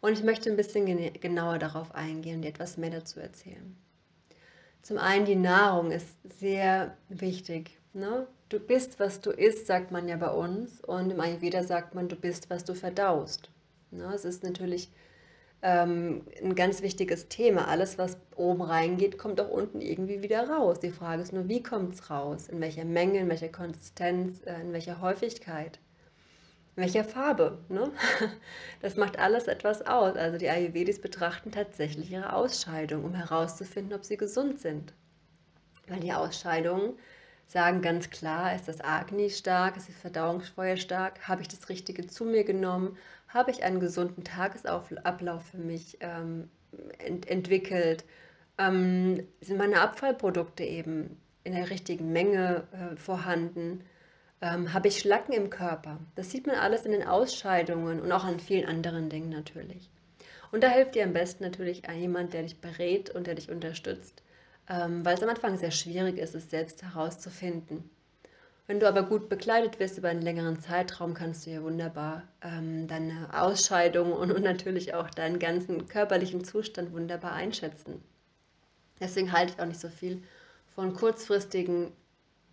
Und 0.00 0.12
ich 0.12 0.22
möchte 0.22 0.50
ein 0.50 0.56
bisschen 0.56 0.86
genauer 1.20 1.58
darauf 1.58 1.94
eingehen 1.94 2.36
und 2.36 2.42
dir 2.42 2.48
etwas 2.48 2.76
mehr 2.76 2.90
dazu 2.90 3.20
erzählen. 3.20 3.76
Zum 4.82 4.98
einen, 4.98 5.24
die 5.24 5.36
Nahrung 5.36 5.90
ist 5.90 6.16
sehr 6.38 6.96
wichtig. 7.08 7.78
Ne? 7.92 8.26
Du 8.48 8.58
bist, 8.58 8.98
was 8.98 9.20
du 9.20 9.30
isst, 9.30 9.66
sagt 9.66 9.90
man 9.90 10.08
ja 10.08 10.16
bei 10.16 10.30
uns. 10.30 10.80
Und 10.80 11.10
im 11.10 11.20
Ayurveda 11.20 11.62
sagt 11.62 11.94
man, 11.94 12.08
du 12.08 12.16
bist, 12.16 12.48
was 12.50 12.64
du 12.64 12.74
verdaust. 12.74 13.50
Ne? 13.90 14.10
Es 14.14 14.24
ist 14.24 14.42
natürlich 14.42 14.90
ähm, 15.62 16.22
ein 16.42 16.54
ganz 16.54 16.82
wichtiges 16.82 17.28
Thema. 17.28 17.68
Alles, 17.68 17.98
was 17.98 18.18
oben 18.36 18.62
reingeht, 18.62 19.18
kommt 19.18 19.40
auch 19.40 19.50
unten 19.50 19.80
irgendwie 19.80 20.22
wieder 20.22 20.48
raus. 20.48 20.78
Die 20.80 20.90
Frage 20.90 21.22
ist 21.22 21.32
nur, 21.32 21.48
wie 21.48 21.62
kommt 21.62 21.94
es 21.94 22.10
raus? 22.10 22.48
In 22.48 22.60
welcher 22.60 22.84
Menge, 22.84 23.18
in 23.20 23.28
welcher 23.28 23.48
Konsistenz, 23.48 24.40
äh, 24.46 24.60
in 24.60 24.72
welcher 24.72 25.00
Häufigkeit? 25.00 25.80
Welcher 26.78 27.02
Farbe? 27.02 27.58
Ne? 27.68 27.90
Das 28.80 28.94
macht 28.94 29.18
alles 29.18 29.48
etwas 29.48 29.84
aus. 29.84 30.14
Also 30.16 30.38
die 30.38 30.48
Ayurvedis 30.48 31.00
betrachten 31.00 31.50
tatsächlich 31.50 32.12
ihre 32.12 32.32
Ausscheidung, 32.32 33.04
um 33.04 33.14
herauszufinden, 33.14 33.92
ob 33.92 34.04
sie 34.04 34.16
gesund 34.16 34.60
sind. 34.60 34.94
Weil 35.88 35.98
die 35.98 36.12
Ausscheidungen 36.12 36.92
sagen 37.48 37.82
ganz 37.82 38.10
klar, 38.10 38.54
ist 38.54 38.68
das 38.68 38.80
Agni 38.80 39.30
stark, 39.30 39.76
ist 39.76 39.88
das 39.88 39.96
Verdauungsfeuer 39.96 40.76
stark, 40.76 41.26
habe 41.26 41.42
ich 41.42 41.48
das 41.48 41.68
Richtige 41.68 42.06
zu 42.06 42.24
mir 42.24 42.44
genommen, 42.44 42.96
habe 43.26 43.50
ich 43.50 43.64
einen 43.64 43.80
gesunden 43.80 44.22
Tagesablauf 44.22 45.46
für 45.46 45.58
mich 45.58 45.98
ähm, 46.00 46.48
ent 46.98 47.28
entwickelt, 47.28 48.04
ähm, 48.56 49.26
sind 49.40 49.58
meine 49.58 49.80
Abfallprodukte 49.80 50.62
eben 50.62 51.20
in 51.42 51.54
der 51.54 51.70
richtigen 51.70 52.12
Menge 52.12 52.68
äh, 52.70 52.96
vorhanden, 52.96 53.82
ähm, 54.40 54.72
habe 54.72 54.88
ich 54.88 55.00
Schlacken 55.00 55.32
im 55.32 55.50
Körper. 55.50 55.98
Das 56.14 56.30
sieht 56.30 56.46
man 56.46 56.56
alles 56.56 56.84
in 56.84 56.92
den 56.92 57.06
Ausscheidungen 57.06 58.00
und 58.00 58.12
auch 58.12 58.24
an 58.24 58.40
vielen 58.40 58.68
anderen 58.68 59.08
Dingen 59.08 59.30
natürlich. 59.30 59.90
Und 60.50 60.62
da 60.62 60.68
hilft 60.68 60.94
dir 60.94 61.04
am 61.04 61.12
besten 61.12 61.44
natürlich 61.44 61.82
jemand, 61.94 62.32
der 62.32 62.42
dich 62.42 62.60
berät 62.60 63.10
und 63.10 63.26
der 63.26 63.34
dich 63.34 63.50
unterstützt 63.50 64.22
ähm, 64.68 65.04
weil 65.04 65.14
es 65.14 65.22
am 65.22 65.28
Anfang 65.28 65.56
sehr 65.56 65.70
schwierig 65.70 66.18
ist, 66.18 66.34
es 66.34 66.50
selbst 66.50 66.82
herauszufinden. 66.82 67.90
Wenn 68.66 68.80
du 68.80 68.88
aber 68.88 69.02
gut 69.04 69.30
begleitet 69.30 69.80
wirst 69.80 69.96
über 69.96 70.08
einen 70.08 70.20
längeren 70.20 70.60
Zeitraum, 70.60 71.14
kannst 71.14 71.46
du 71.46 71.50
ja 71.50 71.62
wunderbar 71.62 72.24
ähm, 72.42 72.86
deine 72.86 73.28
Ausscheidung 73.32 74.12
und, 74.12 74.30
und 74.30 74.42
natürlich 74.42 74.92
auch 74.94 75.08
deinen 75.08 75.38
ganzen 75.38 75.88
körperlichen 75.88 76.44
Zustand 76.44 76.92
wunderbar 76.92 77.32
einschätzen. 77.32 78.02
Deswegen 79.00 79.32
halte 79.32 79.54
ich 79.54 79.60
auch 79.60 79.66
nicht 79.66 79.80
so 79.80 79.88
viel 79.88 80.22
von 80.74 80.92
kurzfristigen 80.92 81.92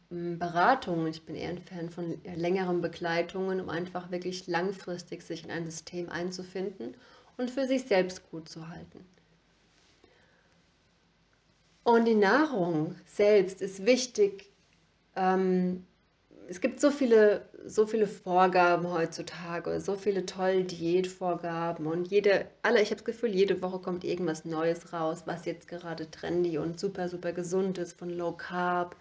Beratungen. 0.09 1.07
Ich 1.07 1.25
bin 1.25 1.35
eher 1.35 1.49
ein 1.49 1.59
Fan 1.59 1.89
von 1.89 2.19
längeren 2.23 2.81
Begleitungen, 2.81 3.59
um 3.59 3.69
einfach 3.69 4.11
wirklich 4.11 4.47
langfristig 4.47 5.23
sich 5.23 5.43
in 5.43 5.51
ein 5.51 5.65
System 5.65 6.09
einzufinden 6.09 6.95
und 7.37 7.51
für 7.51 7.67
sich 7.67 7.83
selbst 7.83 8.29
gut 8.29 8.47
zu 8.47 8.69
halten. 8.69 9.05
Und 11.83 12.05
die 12.05 12.15
Nahrung 12.15 12.95
selbst 13.05 13.61
ist 13.61 13.85
wichtig. 13.85 14.51
Ähm, 15.15 15.85
es 16.47 16.61
gibt 16.61 16.79
so 16.79 16.91
viele, 16.91 17.47
so 17.65 17.85
viele 17.85 18.07
Vorgaben 18.07 18.91
heutzutage, 18.91 19.79
so 19.81 19.95
viele 19.95 20.25
tolle 20.25 20.63
Diätvorgaben 20.63 21.87
und 21.87 22.07
jede, 22.07 22.47
alle, 22.61 22.81
ich 22.81 22.89
habe 22.89 22.97
das 22.97 23.05
Gefühl, 23.05 23.33
jede 23.33 23.61
Woche 23.61 23.79
kommt 23.79 24.03
irgendwas 24.03 24.45
Neues 24.45 24.93
raus, 24.93 25.23
was 25.25 25.45
jetzt 25.45 25.67
gerade 25.67 26.09
trendy 26.09 26.57
und 26.57 26.79
super, 26.79 27.09
super 27.09 27.33
gesund 27.33 27.77
ist, 27.77 27.97
von 27.97 28.09
Low 28.09 28.33
Carb 28.33 28.95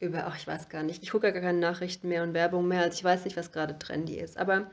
über, 0.00 0.26
ach, 0.26 0.36
ich 0.36 0.46
weiß 0.46 0.68
gar 0.70 0.82
nicht, 0.82 1.02
ich 1.02 1.10
gucke 1.10 1.26
ja 1.26 1.32
gar 1.32 1.42
keine 1.42 1.58
Nachrichten 1.58 2.08
mehr 2.08 2.22
und 2.22 2.34
Werbung 2.34 2.66
mehr, 2.66 2.82
als 2.82 2.96
ich 2.96 3.04
weiß 3.04 3.24
nicht, 3.24 3.36
was 3.36 3.52
gerade 3.52 3.78
trendy 3.78 4.16
ist. 4.16 4.38
Aber 4.38 4.70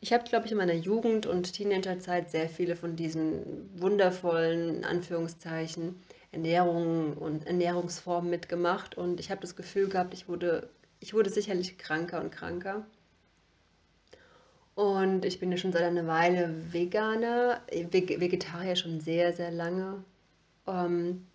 ich 0.00 0.12
habe, 0.12 0.24
glaube 0.24 0.46
ich, 0.46 0.52
in 0.52 0.58
meiner 0.58 0.74
Jugend 0.74 1.26
und 1.26 1.52
Teenagerzeit 1.52 2.30
sehr 2.30 2.48
viele 2.48 2.76
von 2.76 2.96
diesen 2.96 3.70
wundervollen, 3.80 4.84
Anführungszeichen, 4.84 6.02
Ernährung 6.32 7.16
und 7.16 7.46
Ernährungsformen 7.46 8.28
mitgemacht 8.28 8.96
und 8.96 9.20
ich 9.20 9.30
habe 9.30 9.40
das 9.40 9.54
Gefühl 9.56 9.88
gehabt, 9.88 10.12
ich 10.12 10.28
wurde, 10.28 10.68
ich 10.98 11.14
wurde 11.14 11.30
sicherlich 11.30 11.78
kranker 11.78 12.20
und 12.20 12.32
kranker. 12.32 12.84
Und 14.74 15.24
ich 15.24 15.38
bin 15.38 15.52
ja 15.52 15.56
schon 15.56 15.72
seit 15.72 15.84
einer 15.84 16.08
Weile 16.08 16.52
Veganer, 16.72 17.60
Vegetarier 17.70 18.74
schon 18.74 19.00
sehr, 19.00 19.32
sehr 19.32 19.52
lange. 19.52 20.02
Ähm, 20.66 21.26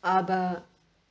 aber 0.00 0.64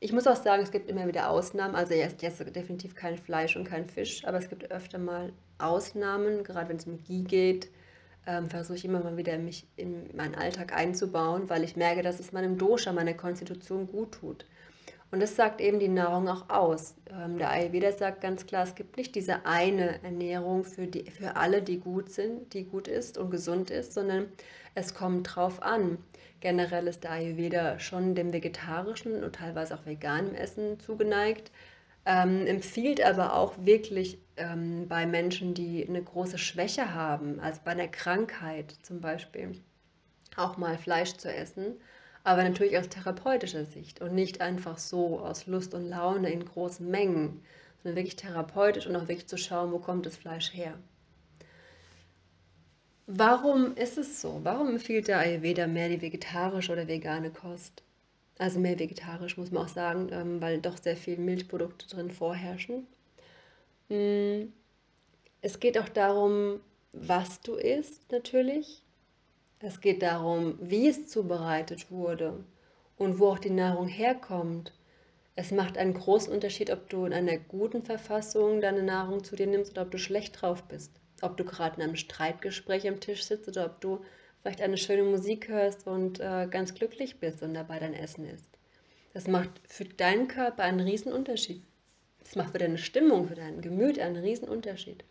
ich 0.05 0.13
muss 0.13 0.27
auch 0.27 0.35
sagen, 0.35 0.63
es 0.63 0.71
gibt 0.71 0.89
immer 0.89 1.07
wieder 1.07 1.29
Ausnahmen. 1.29 1.75
Also 1.75 1.93
ich 1.93 2.24
esse 2.24 2.45
definitiv 2.45 2.95
kein 2.95 3.17
Fleisch 3.17 3.55
und 3.55 3.65
kein 3.65 3.89
Fisch, 3.89 4.25
aber 4.25 4.38
es 4.38 4.50
gibt 4.50 4.71
öfter 4.71 4.97
mal 4.97 5.33
Ausnahmen, 5.57 6.43
gerade 6.43 6.69
wenn 6.69 6.77
es 6.77 6.85
um 6.85 7.01
Ghee 7.03 7.24
geht 7.24 7.69
ähm, 8.27 8.50
versuche 8.50 8.77
ich 8.77 8.85
immer 8.85 9.01
mal 9.01 9.17
wieder 9.17 9.38
mich 9.38 9.67
in 9.75 10.15
meinen 10.15 10.35
Alltag 10.35 10.75
einzubauen, 10.75 11.50
weil 11.50 11.63
ich 11.63 11.75
merke, 11.75 12.01
dass 12.01 12.19
es 12.19 12.31
meinem 12.31 12.57
Dosha, 12.57 12.91
meiner 12.91 13.13
Konstitution 13.13 13.88
gut 13.88 14.13
tut. 14.13 14.45
Und 15.12 15.21
das 15.21 15.35
sagt 15.35 15.62
eben 15.62 15.79
die 15.79 15.88
Nahrung 15.88 16.27
auch 16.27 16.50
aus. 16.50 16.95
Ähm, 17.09 17.38
der 17.38 17.51
Ayurveda 17.51 17.91
sagt 17.91 18.21
ganz 18.21 18.45
klar, 18.45 18.63
es 18.63 18.75
gibt 18.75 18.97
nicht 18.97 19.15
diese 19.15 19.45
eine 19.45 20.03
Ernährung 20.03 20.63
für, 20.65 20.88
die, 20.88 21.09
für 21.09 21.35
alle, 21.35 21.62
die 21.62 21.79
gut 21.79 22.09
sind, 22.09 22.53
die 22.53 22.65
gut 22.65 22.88
ist 22.88 23.17
und 23.17 23.29
gesund 23.29 23.69
ist, 23.69 23.93
sondern 23.93 24.27
es 24.74 24.93
kommt 24.93 25.35
drauf 25.35 25.62
an. 25.62 26.00
Generell 26.41 26.88
ist 26.88 27.03
der 27.03 27.12
Ayurveda 27.12 27.79
schon 27.79 28.13
dem 28.13 28.33
vegetarischen 28.33 29.24
und 29.24 29.35
teilweise 29.35 29.75
auch 29.75 29.85
veganem 29.85 30.35
Essen 30.35 30.79
zugeneigt 30.79 31.51
ähm, 32.05 32.45
empfiehlt 32.45 33.03
aber 33.03 33.35
auch 33.35 33.53
wirklich 33.57 34.19
ähm, 34.38 34.88
bei 34.88 35.05
Menschen, 35.05 35.53
die 35.53 35.88
eine 35.88 36.03
große 36.03 36.38
Schwäche 36.38 36.93
haben, 36.93 37.39
also 37.39 37.62
bei 37.65 37.71
einer 37.71 37.88
Krankheit 37.88 38.75
zum 38.83 39.01
Beispiel, 39.01 39.59
auch 40.38 40.57
mal 40.57 40.77
Fleisch 40.77 41.13
zu 41.13 41.33
essen, 41.33 41.79
aber 42.25 42.44
natürlich 42.44 42.77
aus 42.77 42.89
therapeutischer 42.89 43.65
Sicht 43.65 44.01
und 44.01 44.13
nicht 44.13 44.41
einfach 44.41 44.79
so 44.79 45.20
aus 45.20 45.46
Lust 45.46 45.74
und 45.75 45.88
Laune 45.88 46.32
in 46.32 46.44
großen 46.44 46.89
Mengen, 46.89 47.41
sondern 47.82 47.98
wirklich 47.98 48.15
therapeutisch 48.15 48.88
und 48.88 48.96
auch 48.96 49.08
wirklich 49.08 49.27
zu 49.27 49.38
schauen, 49.38 49.72
wo 49.72 49.77
kommt 49.77 50.08
das 50.08 50.17
Fleisch 50.17 50.51
her. 50.53 50.74
Warum 53.05 53.75
ist 53.75 54.00
es 54.00 54.22
so? 54.22 54.39
Warum 54.44 54.70
empfiehlt 54.70 55.08
der 55.08 55.20
Ayurveda 55.20 55.67
mehr 55.67 55.89
die 55.89 56.01
vegetarische 56.01 56.72
oder 56.72 56.88
vegane 56.88 57.29
Kost? 57.29 57.84
Also 58.39 58.60
mehr 58.60 58.79
vegetarisch, 58.79 59.38
muss 59.38 59.51
man 59.51 59.63
auch 59.65 59.70
sagen, 59.70 60.10
ähm, 60.12 60.41
weil 60.41 60.60
doch 60.60 60.77
sehr 60.77 60.98
viele 60.98 61.22
Milchprodukte 61.22 61.88
drin 61.88 62.10
vorherrschen. 62.10 62.88
Mm, 63.89 64.51
es 65.41 65.60
geht 65.60 65.77
auch 65.77 65.89
darum, 65.89 66.60
was 66.91 67.39
du 67.41 67.53
isst 67.53 68.12
natürlich. 68.12 68.85
Es 69.67 69.81
geht 69.81 70.03
darum, 70.03 70.60
wie 70.62 70.88
es 70.88 71.07
zubereitet 71.07 71.89
wurde 71.89 72.43
und 72.98 73.17
wo 73.17 73.29
auch 73.29 73.39
die 73.39 73.50
Nahrung 73.50 73.88
herkommt. 73.88 74.72
Es 75.36 75.50
macht 75.50 75.79
einen 75.79 75.95
großen 75.95 76.31
Unterschied, 76.31 76.69
ob 76.69 76.88
du 76.88 77.05
in 77.05 77.13
einer 77.13 77.38
guten 77.38 77.81
Verfassung 77.81 78.62
deine 78.62 78.84
Nahrung 78.84 79.24
zu 79.24 79.36
dir 79.36 79.48
nimmst 79.48 79.72
oder 79.72 79.81
ob 79.81 79.89
du 79.89 79.98
schlecht 79.98 80.39
drauf 80.39 80.65
bist. 80.65 80.91
Ob 81.24 81.36
du 81.36 81.45
gerade 81.45 81.77
in 81.77 81.81
einem 81.81 81.95
Streitgespräch 81.95 82.88
am 82.88 83.00
Tisch 83.00 83.24
sitzt 83.24 83.48
oder 83.48 83.65
ob 83.65 83.81
du 83.81 84.01
vielleicht 84.43 84.62
eine 84.62 84.77
schöne 84.77 85.01
Musik 85.01 85.48
hörst 85.48 85.88
und 85.88 86.19
äh, 86.19 86.48
ganz 86.48 86.75
glücklich 86.75 87.19
bist 87.19 87.41
und 87.41 87.55
dabei 87.55 87.79
dein 87.79 87.95
Essen 87.95 88.29
isst. 88.29 88.60
Das 89.15 89.27
macht 89.27 89.50
für 89.67 89.86
deinen 89.86 90.27
Körper 90.27 90.62
einen 90.62 90.81
riesen 90.81 91.12
Unterschied. 91.12 91.63
Das 92.19 92.36
macht 92.36 92.51
für 92.51 92.60
deine 92.60 92.77
Stimmung, 92.77 93.29
für 93.29 93.36
dein 93.36 93.62
Gemüt 93.62 93.98
einen 93.98 94.17
riesen 94.17 94.48
Unterschied. 94.48 95.03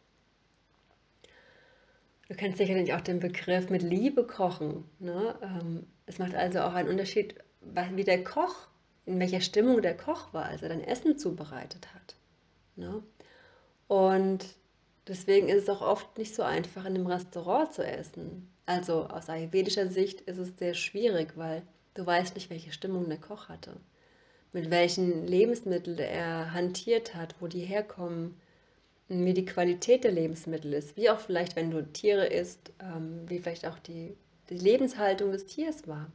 Du 2.29 2.35
kennst 2.35 2.59
sicherlich 2.59 2.95
auch 2.95 3.01
den 3.01 3.21
Begriff 3.21 3.69
mit 3.71 3.83
Liebe 3.83 4.27
kochen. 4.27 4.85
Ne? 4.99 5.35
Ähm, 5.43 5.87
es 6.07 6.19
macht 6.19 6.35
also 6.35 6.61
auch 6.61 6.75
einen 6.75 6.89
Unterschied, 6.89 7.35
wie 7.61 8.05
der 8.05 8.25
Koch, 8.25 8.69
in 9.07 9.21
welcher 9.21 9.41
Stimmung 9.41 9.83
der 9.83 9.97
Koch 9.97 10.33
war, 10.33 10.47
als 10.47 10.63
er 10.63 10.71
dein 10.71 10.85
Essen 10.85 11.19
zubereitet 11.19 11.89
hat. 11.95 12.17
Ne? 12.77 13.03
Und 13.89 14.47
deswegen 15.07 15.49
ist 15.49 15.65
es 15.65 15.69
auch 15.69 15.83
oft 15.83 16.17
nicht 16.17 16.35
so 16.35 16.43
einfach, 16.43 16.85
in 16.87 16.95
einem 16.95 17.07
Restaurant 17.07 17.73
zu 17.73 17.87
essen. 17.87 18.51
Also 18.67 19.07
aus 19.07 19.29
ayurvedischer 19.29 19.89
Sicht 19.89 20.23
ist 20.23 20.39
es 20.39 20.57
sehr 20.59 20.75
schwierig, 20.75 21.37
weil 21.37 21.63
du 21.93 22.07
weißt 22.07 22.35
nicht, 22.35 22.49
welche 22.49 22.73
Stimmung 22.73 23.09
der 23.09 23.19
Koch 23.19 23.51
hatte, 23.51 23.77
mit 24.53 24.71
welchen 24.71 25.27
Lebensmitteln 25.27 25.99
er 25.99 26.55
hantiert 26.55 27.15
hat, 27.15 27.35
wo 27.41 27.47
die 27.47 27.61
herkommen, 27.61 28.41
wie 29.09 29.35
die 29.35 29.45
Qualität 29.45 30.05
der 30.05 30.13
Lebensmittel 30.13 30.73
ist, 30.73 30.97
wie 30.97 31.11
auch 31.11 31.21
vielleicht, 31.21 31.57
wenn 31.57 31.71
du 31.71 31.85
Tiere 31.93 32.27
isst, 32.27 32.73
ähm, 32.81 33.23
wie 33.27 33.39
vielleicht 33.39 33.67
auch 33.67 33.79
die, 33.79 34.17
die 34.49 34.59
Lebenshaltung 34.59 35.33
des 35.33 35.47
Tiers 35.47 35.87
war. 35.87 36.11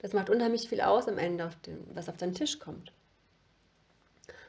Das 0.00 0.12
macht 0.12 0.30
unheimlich 0.30 0.68
viel 0.68 0.80
aus 0.80 1.08
am 1.08 1.18
Ende, 1.18 1.46
auf 1.46 1.56
den, 1.56 1.78
was 1.94 2.08
auf 2.08 2.16
deinen 2.16 2.34
Tisch 2.34 2.58
kommt. 2.58 2.92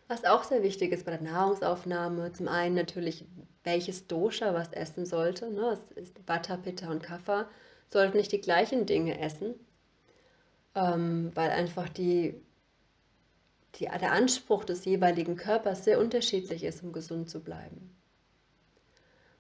Was 0.08 0.26
auch 0.26 0.44
sehr 0.44 0.64
wichtig 0.64 0.92
ist 0.92 1.06
bei 1.06 1.12
der 1.12 1.22
Nahrungsaufnahme, 1.22 2.34
zum 2.34 2.48
einen 2.48 2.76
natürlich, 2.76 3.26
welches 3.64 4.08
Dosha 4.08 4.54
was 4.54 4.74
essen 4.74 5.06
sollte. 5.06 5.52
Ne? 5.52 5.72
Es 5.72 5.92
ist 5.92 6.16
Vata, 6.26 6.58
Pitta 6.58 6.90
und 6.90 7.04
Kapha 7.04 7.48
sollten 7.90 8.18
nicht 8.18 8.32
die 8.32 8.42
gleichen 8.42 8.86
Dinge 8.86 9.20
essen, 9.20 9.56
ähm, 10.76 11.32
weil 11.36 11.50
einfach 11.52 11.90
die, 11.90 12.42
die, 13.76 13.86
der 13.86 14.12
Anspruch 14.12 14.64
des 14.64 14.86
jeweiligen 14.86 15.36
Körpers 15.36 15.84
sehr 15.84 16.00
unterschiedlich 16.00 16.64
ist, 16.64 16.84
um 16.84 16.92
gesund 16.92 17.30
zu 17.30 17.42
bleiben. 17.44 17.96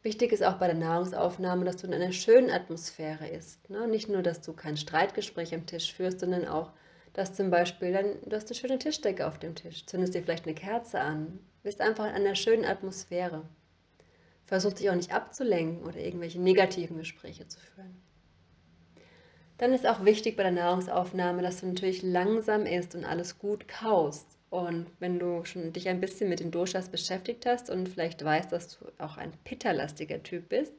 Wichtig 0.01 0.31
ist 0.31 0.43
auch 0.43 0.57
bei 0.57 0.67
der 0.67 0.77
Nahrungsaufnahme, 0.77 1.65
dass 1.65 1.77
du 1.77 1.87
in 1.87 1.93
einer 1.93 2.13
schönen 2.13 2.49
Atmosphäre 2.49 3.27
isst. 3.27 3.69
Ne? 3.69 3.85
Nicht 3.87 4.07
nur, 4.07 4.21
dass 4.23 4.41
du 4.41 4.53
kein 4.53 4.77
Streitgespräch 4.77 5.53
am 5.53 5.65
Tisch 5.65 5.93
führst, 5.93 6.21
sondern 6.21 6.47
auch, 6.47 6.71
dass 7.13 7.33
zum 7.33 7.49
Beispiel 7.49 7.91
dann, 7.91 8.05
du 8.25 8.35
hast 8.35 8.47
eine 8.47 8.55
schöne 8.55 8.79
Tischdecke 8.79 9.27
auf 9.27 9.39
dem 9.39 9.55
Tisch, 9.55 9.85
zündest 9.85 10.13
dir 10.13 10.23
vielleicht 10.23 10.45
eine 10.45 10.55
Kerze 10.55 11.01
an, 11.01 11.39
bist 11.63 11.81
einfach 11.81 12.05
in 12.05 12.15
einer 12.15 12.35
schönen 12.35 12.63
Atmosphäre. 12.63 13.43
Versuch 14.45 14.73
dich 14.73 14.89
auch 14.89 14.95
nicht 14.95 15.13
abzulenken 15.13 15.83
oder 15.83 15.97
irgendwelche 15.97 16.39
negativen 16.39 16.97
Gespräche 16.97 17.47
zu 17.47 17.59
führen. 17.59 18.01
Dann 19.59 19.73
ist 19.73 19.85
auch 19.85 20.05
wichtig 20.05 20.37
bei 20.37 20.43
der 20.43 20.53
Nahrungsaufnahme, 20.53 21.41
dass 21.41 21.59
du 21.59 21.67
natürlich 21.67 22.01
langsam 22.01 22.65
isst 22.65 22.95
und 22.95 23.03
alles 23.03 23.39
gut 23.39 23.67
kaust. 23.67 24.25
Und 24.49 24.87
wenn 24.99 25.19
du 25.19 25.43
schon 25.45 25.73
dich 25.73 25.89
ein 25.89 25.99
bisschen 25.99 26.29
mit 26.29 26.39
den 26.39 26.49
Doshas 26.49 26.89
beschäftigt 26.89 27.45
hast 27.45 27.69
und 27.69 27.87
vielleicht 27.87 28.23
weißt, 28.23 28.51
dass 28.51 28.79
du 28.79 28.85
auch 28.97 29.17
ein 29.17 29.33
Pitta-lastiger 29.43 30.23
Typ 30.23 30.49
bist, 30.49 30.73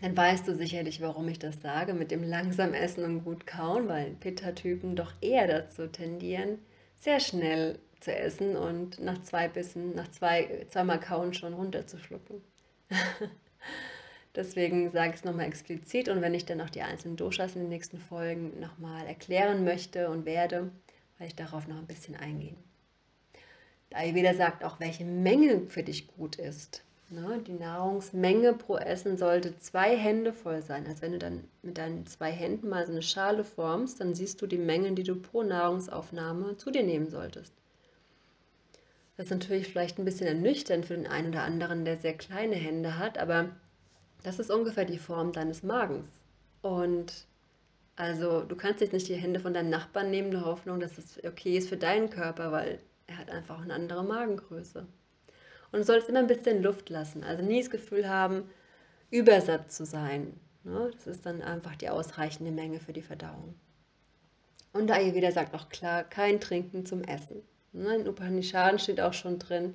dann 0.00 0.16
weißt 0.16 0.46
du 0.46 0.54
sicherlich, 0.54 1.00
warum 1.00 1.28
ich 1.28 1.40
das 1.40 1.60
sage, 1.60 1.92
mit 1.92 2.12
dem 2.12 2.22
langsam 2.22 2.72
Essen 2.72 3.04
und 3.04 3.24
gut 3.24 3.46
kauen, 3.46 3.88
weil 3.88 4.12
Pitta-Typen 4.12 4.94
doch 4.94 5.12
eher 5.20 5.48
dazu 5.48 5.88
tendieren, 5.88 6.60
sehr 6.96 7.18
schnell 7.18 7.80
zu 7.98 8.14
essen 8.14 8.56
und 8.56 9.00
nach 9.00 9.20
zwei 9.22 9.48
Bissen, 9.48 9.94
nach 9.96 10.08
zwei, 10.12 10.66
zweimal 10.68 11.00
kauen 11.00 11.34
schon 11.34 11.52
runterzuschlucken. 11.52 12.42
Deswegen 14.34 14.90
sage 14.90 15.10
ich 15.10 15.16
es 15.16 15.24
nochmal 15.24 15.46
explizit 15.46 16.08
und 16.08 16.20
wenn 16.20 16.34
ich 16.34 16.44
dann 16.44 16.60
auch 16.60 16.70
die 16.70 16.82
einzelnen 16.82 17.16
Doshas 17.16 17.54
in 17.54 17.62
den 17.62 17.70
nächsten 17.70 17.98
Folgen 17.98 18.60
nochmal 18.60 19.06
erklären 19.06 19.64
möchte 19.64 20.10
und 20.10 20.26
werde, 20.26 20.70
werde 21.16 21.28
ich 21.28 21.36
darauf 21.36 21.66
noch 21.66 21.78
ein 21.78 21.86
bisschen 21.86 22.14
eingehen. 22.14 22.56
Der 23.90 24.00
Ayurveda 24.00 24.34
sagt 24.34 24.64
auch, 24.64 24.80
welche 24.80 25.04
Menge 25.04 25.62
für 25.68 25.82
dich 25.82 26.08
gut 26.08 26.36
ist. 26.36 26.82
Ne? 27.10 27.42
Die 27.46 27.54
Nahrungsmenge 27.54 28.52
pro 28.52 28.76
Essen 28.76 29.16
sollte 29.16 29.58
zwei 29.58 29.96
Hände 29.96 30.34
voll 30.34 30.62
sein. 30.62 30.86
Also 30.86 31.00
wenn 31.02 31.12
du 31.12 31.18
dann 31.18 31.44
mit 31.62 31.78
deinen 31.78 32.06
zwei 32.06 32.30
Händen 32.30 32.68
mal 32.68 32.84
so 32.84 32.92
eine 32.92 33.02
Schale 33.02 33.44
formst, 33.44 34.00
dann 34.00 34.14
siehst 34.14 34.42
du 34.42 34.46
die 34.46 34.58
Mengen, 34.58 34.94
die 34.94 35.04
du 35.04 35.16
pro 35.16 35.42
Nahrungsaufnahme 35.42 36.58
zu 36.58 36.70
dir 36.70 36.82
nehmen 36.82 37.08
solltest. 37.08 37.54
Das 39.16 39.26
ist 39.26 39.32
natürlich 39.32 39.68
vielleicht 39.68 39.98
ein 39.98 40.04
bisschen 40.04 40.26
ernüchternd 40.26 40.84
für 40.84 40.94
den 40.94 41.06
einen 41.06 41.30
oder 41.30 41.42
anderen, 41.42 41.84
der 41.84 41.96
sehr 41.96 42.14
kleine 42.14 42.54
Hände 42.54 42.98
hat, 42.98 43.18
aber 43.18 43.48
das 44.22 44.38
ist 44.38 44.50
ungefähr 44.50 44.84
die 44.84 44.98
Form 44.98 45.32
deines 45.32 45.62
Magens. 45.62 46.08
Und 46.62 47.26
also 47.96 48.42
du 48.42 48.56
kannst 48.56 48.80
jetzt 48.80 48.92
nicht 48.92 49.08
die 49.08 49.16
Hände 49.16 49.40
von 49.40 49.54
deinem 49.54 49.70
Nachbarn 49.70 50.10
nehmen, 50.10 50.28
in 50.28 50.34
der 50.34 50.44
Hoffnung, 50.44 50.80
dass 50.80 50.98
es 50.98 51.22
okay 51.24 51.56
ist 51.56 51.68
für 51.68 51.76
deinen 51.76 52.10
Körper, 52.10 52.52
weil 52.52 52.80
er 53.06 53.18
hat 53.18 53.30
einfach 53.30 53.60
eine 53.60 53.74
andere 53.74 54.04
Magengröße. 54.04 54.86
Und 55.70 55.78
du 55.78 55.84
sollst 55.84 56.08
immer 56.08 56.20
ein 56.20 56.26
bisschen 56.26 56.62
Luft 56.62 56.88
lassen, 56.88 57.24
also 57.24 57.42
nie 57.42 57.60
das 57.60 57.70
Gefühl 57.70 58.08
haben, 58.08 58.50
übersatt 59.10 59.72
zu 59.72 59.84
sein. 59.84 60.38
Ne? 60.64 60.90
Das 60.92 61.06
ist 61.06 61.26
dann 61.26 61.42
einfach 61.42 61.76
die 61.76 61.88
ausreichende 61.88 62.52
Menge 62.52 62.80
für 62.80 62.92
die 62.92 63.02
Verdauung. 63.02 63.54
Und 64.72 64.88
der 64.88 64.96
Ayurveda 64.96 65.32
sagt 65.32 65.54
auch 65.54 65.68
klar, 65.68 66.04
kein 66.04 66.40
Trinken 66.40 66.86
zum 66.86 67.02
Essen. 67.02 67.42
Ne, 67.72 67.96
in 67.96 68.08
Upanishaden 68.08 68.78
steht 68.78 69.00
auch 69.00 69.12
schon 69.12 69.38
drin, 69.38 69.74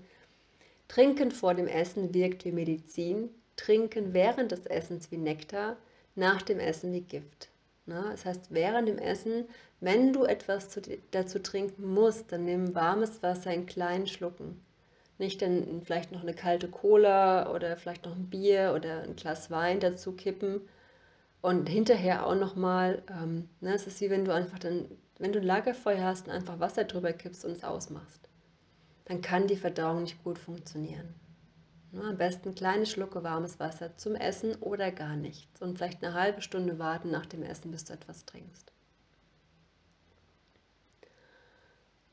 Trinken 0.88 1.31
vor 1.31 1.53
dem 1.53 1.67
Essen 1.67 2.13
wirkt 2.13 2.45
wie 2.45 2.51
Medizin, 2.51 3.29
Trinken 3.55 4.13
während 4.13 4.51
des 4.51 4.65
Essens 4.65 5.12
wie 5.12 5.17
Nektar, 5.17 5.77
nach 6.15 6.41
dem 6.41 6.60
Essen 6.60 6.93
wie 6.93 7.01
Gift. 7.01 7.50
Ne, 7.86 8.01
das 8.12 8.25
heißt, 8.25 8.48
während 8.51 8.88
dem 8.88 8.98
Essen, 8.98 9.45
wenn 9.81 10.13
du 10.13 10.24
etwas 10.24 10.69
zu, 10.69 10.81
dazu 11.12 11.39
trinken 11.39 11.93
musst, 11.93 12.31
dann 12.31 12.45
nimm 12.45 12.75
warmes 12.75 13.22
Wasser 13.22 13.53
in 13.53 13.65
kleinen 13.65 14.07
Schlucken. 14.07 14.63
Nicht 15.17 15.41
dann 15.41 15.81
vielleicht 15.83 16.12
noch 16.12 16.22
eine 16.22 16.33
kalte 16.33 16.69
Cola 16.69 17.51
oder 17.53 17.75
vielleicht 17.75 18.05
noch 18.05 18.15
ein 18.15 18.29
Bier 18.29 18.73
oder 18.75 19.04
ein 19.04 19.15
Glas 19.15 19.51
Wein 19.51 19.80
dazu 19.80 20.13
kippen 20.13 20.62
und 21.41 21.67
hinterher 21.67 22.25
auch 22.25 22.36
nochmal, 22.36 23.04
ähm, 23.10 23.49
ne, 23.60 23.73
es 23.73 23.86
ist 23.86 23.99
wie 23.99 24.10
wenn 24.10 24.25
du 24.25 24.34
einfach 24.34 24.60
dann 24.60 24.86
wenn 25.19 25.32
du 25.32 25.39
ein 25.39 25.45
Lagerfeuer 25.45 26.04
hast 26.04 26.27
und 26.27 26.34
einfach 26.34 26.60
Wasser 26.60 26.84
drüber 26.84 27.13
kippst 27.13 27.45
und 27.45 27.51
es 27.51 27.63
ausmachst, 27.63 28.27
dann 29.06 29.21
kann 29.21 29.47
die 29.47 29.56
Verdauung 29.56 30.04
nicht 30.04 30.23
gut 30.23 30.38
funktionieren. 30.38 31.15
Am 32.01 32.17
besten 32.17 32.56
kleine 32.56 32.88
Schlucke 32.88 33.23
warmes 33.23 33.60
Wasser 33.60 33.95
zum 33.97 34.15
Essen 34.15 34.56
oder 34.56 34.91
gar 34.91 35.15
nichts 35.15 35.62
und 35.62 35.77
vielleicht 35.77 36.03
eine 36.03 36.15
halbe 36.15 36.41
Stunde 36.41 36.79
warten 36.79 37.12
nach 37.12 37.27
dem 37.27 37.43
Essen, 37.43 37.71
bis 37.71 37.86
du 37.86 37.93
etwas 37.93 38.25
trinkst. 38.25 38.71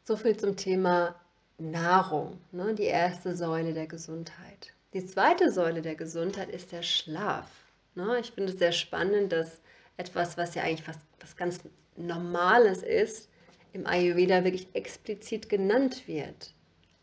So 0.05 0.17
viel 0.17 0.37
zum 0.37 0.57
Thema 0.57 1.15
Nahrung, 1.57 2.39
ne, 2.53 2.75
die 2.75 2.85
erste 2.85 3.35
Säule 3.35 3.73
der 3.73 3.87
Gesundheit. 3.87 4.75
Die 4.93 5.05
zweite 5.05 5.51
Säule 5.51 5.83
der 5.83 5.95
Gesundheit 5.95 6.51
ist 6.51 6.73
der 6.73 6.83
Schlaf. 6.83 7.47
Ne, 7.95 8.19
ich 8.21 8.33
finde 8.33 8.53
es 8.53 8.59
sehr 8.59 8.73
spannend, 8.73 9.33
dass 9.33 9.61
etwas, 9.97 10.37
was 10.37 10.55
ja 10.55 10.63
eigentlich 10.63 10.85
fast 10.85 11.01
was 11.21 11.37
ganz 11.37 11.61
Normales 11.97 12.83
ist, 12.83 13.29
im 13.73 13.87
Ayurveda 13.87 14.45
wirklich 14.45 14.69
explizit 14.75 15.49
genannt 15.49 16.09
wird 16.09 16.55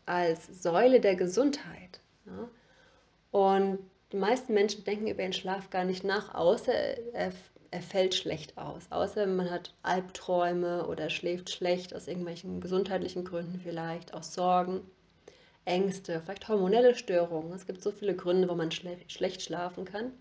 als 0.06 0.62
Säule 0.62 1.00
der 1.00 1.16
Gesundheit. 1.16 2.00
Ja? 2.26 2.48
Und 3.30 3.78
die 4.12 4.16
meisten 4.16 4.54
Menschen 4.54 4.84
denken 4.84 5.06
über 5.08 5.22
den 5.22 5.32
Schlaf 5.32 5.70
gar 5.70 5.84
nicht 5.84 6.04
nach, 6.04 6.34
außer 6.34 6.72
er, 6.72 7.32
er 7.70 7.82
fällt 7.82 8.14
schlecht 8.14 8.56
aus. 8.56 8.86
Außer 8.90 9.26
man 9.26 9.50
hat 9.50 9.74
Albträume 9.82 10.86
oder 10.86 11.10
schläft 11.10 11.50
schlecht 11.50 11.94
aus 11.94 12.08
irgendwelchen 12.08 12.60
gesundheitlichen 12.60 13.24
Gründen 13.24 13.60
vielleicht, 13.62 14.14
aus 14.14 14.32
Sorgen, 14.32 14.80
Ängste, 15.66 16.22
vielleicht 16.24 16.48
hormonelle 16.48 16.94
Störungen. 16.94 17.52
Es 17.52 17.66
gibt 17.66 17.82
so 17.82 17.90
viele 17.90 18.14
Gründe, 18.14 18.48
wo 18.48 18.54
man 18.54 18.70
schle 18.70 18.96
schlecht 19.08 19.42
schlafen 19.42 19.84
kann. 19.84 20.12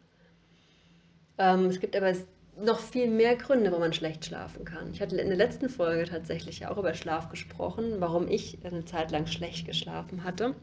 Ähm, 1.37 1.67
es 1.67 1.79
gibt 1.79 1.95
aber 1.95 2.13
noch 2.59 2.79
viel 2.79 3.07
mehr 3.07 3.37
Gründe, 3.37 3.69
warum 3.69 3.83
man 3.83 3.93
schlecht 3.93 4.25
schlafen 4.25 4.65
kann. 4.65 4.91
Ich 4.91 4.99
hatte 4.99 5.15
in 5.15 5.29
der 5.29 5.37
letzten 5.37 5.69
Folge 5.69 6.09
tatsächlich 6.09 6.65
auch 6.65 6.77
über 6.77 6.93
Schlaf 6.93 7.29
gesprochen, 7.29 7.95
warum 7.99 8.27
ich 8.27 8.57
eine 8.65 8.83
Zeit 8.83 9.11
lang 9.11 9.27
schlecht 9.27 9.65
geschlafen 9.65 10.25
hatte 10.25 10.55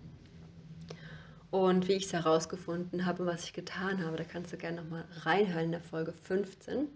und 1.55 1.87
wie 1.87 1.93
ich 1.93 2.07
es 2.07 2.13
herausgefunden 2.13 3.07
habe, 3.07 3.27
was 3.27 3.45
ich 3.45 3.53
getan 3.53 4.05
habe. 4.05 4.17
Da 4.17 4.25
kannst 4.25 4.53
du 4.53 4.57
gerne 4.57 4.83
nochmal 4.83 5.05
reinhören 5.21 5.67
in 5.67 5.71
der 5.71 5.81
Folge 5.81 6.13
15. 6.13 6.89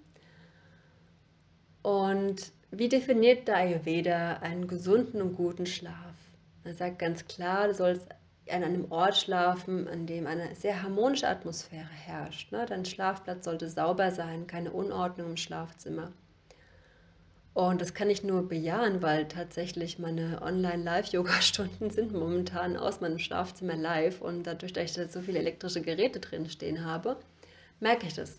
Und 1.83 2.51
wie 2.73 2.89
definiert 2.89 3.47
der 3.47 3.59
Ayurveda 3.59 4.39
einen 4.39 4.67
gesunden 4.67 5.23
und 5.23 5.37
guten 5.37 5.65
Schlaf? 5.65 6.17
Er 6.65 6.75
sagt 6.75 6.99
ganz 6.99 7.29
klar, 7.29 7.69
du 7.69 7.75
sollst 7.75 8.09
an 8.51 8.65
einem 8.65 8.91
Ort 8.91 9.17
schlafen, 9.19 9.87
an 9.87 10.07
dem 10.07 10.27
eine 10.27 10.57
sehr 10.57 10.83
harmonische 10.83 11.29
Atmosphäre 11.29 11.87
herrscht. 11.87 12.51
Ne? 12.51 12.67
Dein 12.67 12.85
Schlafplatz 12.85 13.45
sollte 13.45 13.69
sauber 13.69 14.11
sein, 14.11 14.49
keine 14.49 14.73
Unordnung 14.73 15.31
im 15.31 15.37
Schlafzimmer. 15.37 16.11
Und 17.59 17.81
das 17.81 17.93
kann 17.93 18.09
ich 18.09 18.23
nur 18.23 18.49
bejahen, 18.49 19.03
weil 19.03 19.27
tatsächlich 19.27 19.99
meine 19.99 20.43
Online-Live-Yoga-Stunden 20.43 21.91
sind 21.91 22.13
momentan 22.13 22.77
aus 22.77 23.01
meinem 23.01 23.19
Schlafzimmer 23.19 23.75
live 23.75 24.21
und 24.21 24.47
dadurch, 24.47 24.73
dass 24.73 24.85
ich 24.85 24.93
da 24.93 25.09
so 25.09 25.21
viele 25.21 25.41
elektrische 25.41 25.83
Geräte 25.83 26.21
drin 26.21 26.49
stehen 26.49 26.85
habe, 26.85 27.17
merke 27.81 28.07
ich 28.07 28.15
das, 28.15 28.39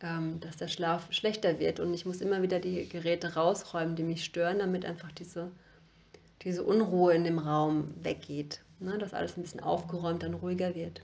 ähm, 0.00 0.40
dass 0.40 0.56
der 0.56 0.68
Schlaf 0.68 1.12
schlechter 1.12 1.58
wird 1.58 1.78
und 1.78 1.92
ich 1.92 2.06
muss 2.06 2.22
immer 2.22 2.40
wieder 2.40 2.58
die 2.58 2.88
Geräte 2.88 3.34
rausräumen, 3.34 3.96
die 3.96 4.02
mich 4.02 4.24
stören, 4.24 4.60
damit 4.60 4.86
einfach 4.86 5.12
diese, 5.12 5.50
diese 6.40 6.62
Unruhe 6.62 7.12
in 7.12 7.24
dem 7.24 7.38
Raum 7.38 7.92
weggeht 8.02 8.60
ne, 8.80 8.96
dass 8.96 9.14
alles 9.14 9.36
ein 9.36 9.42
bisschen 9.42 9.60
aufgeräumt 9.60 10.24
und 10.24 10.34
ruhiger 10.34 10.74
wird. 10.74 11.02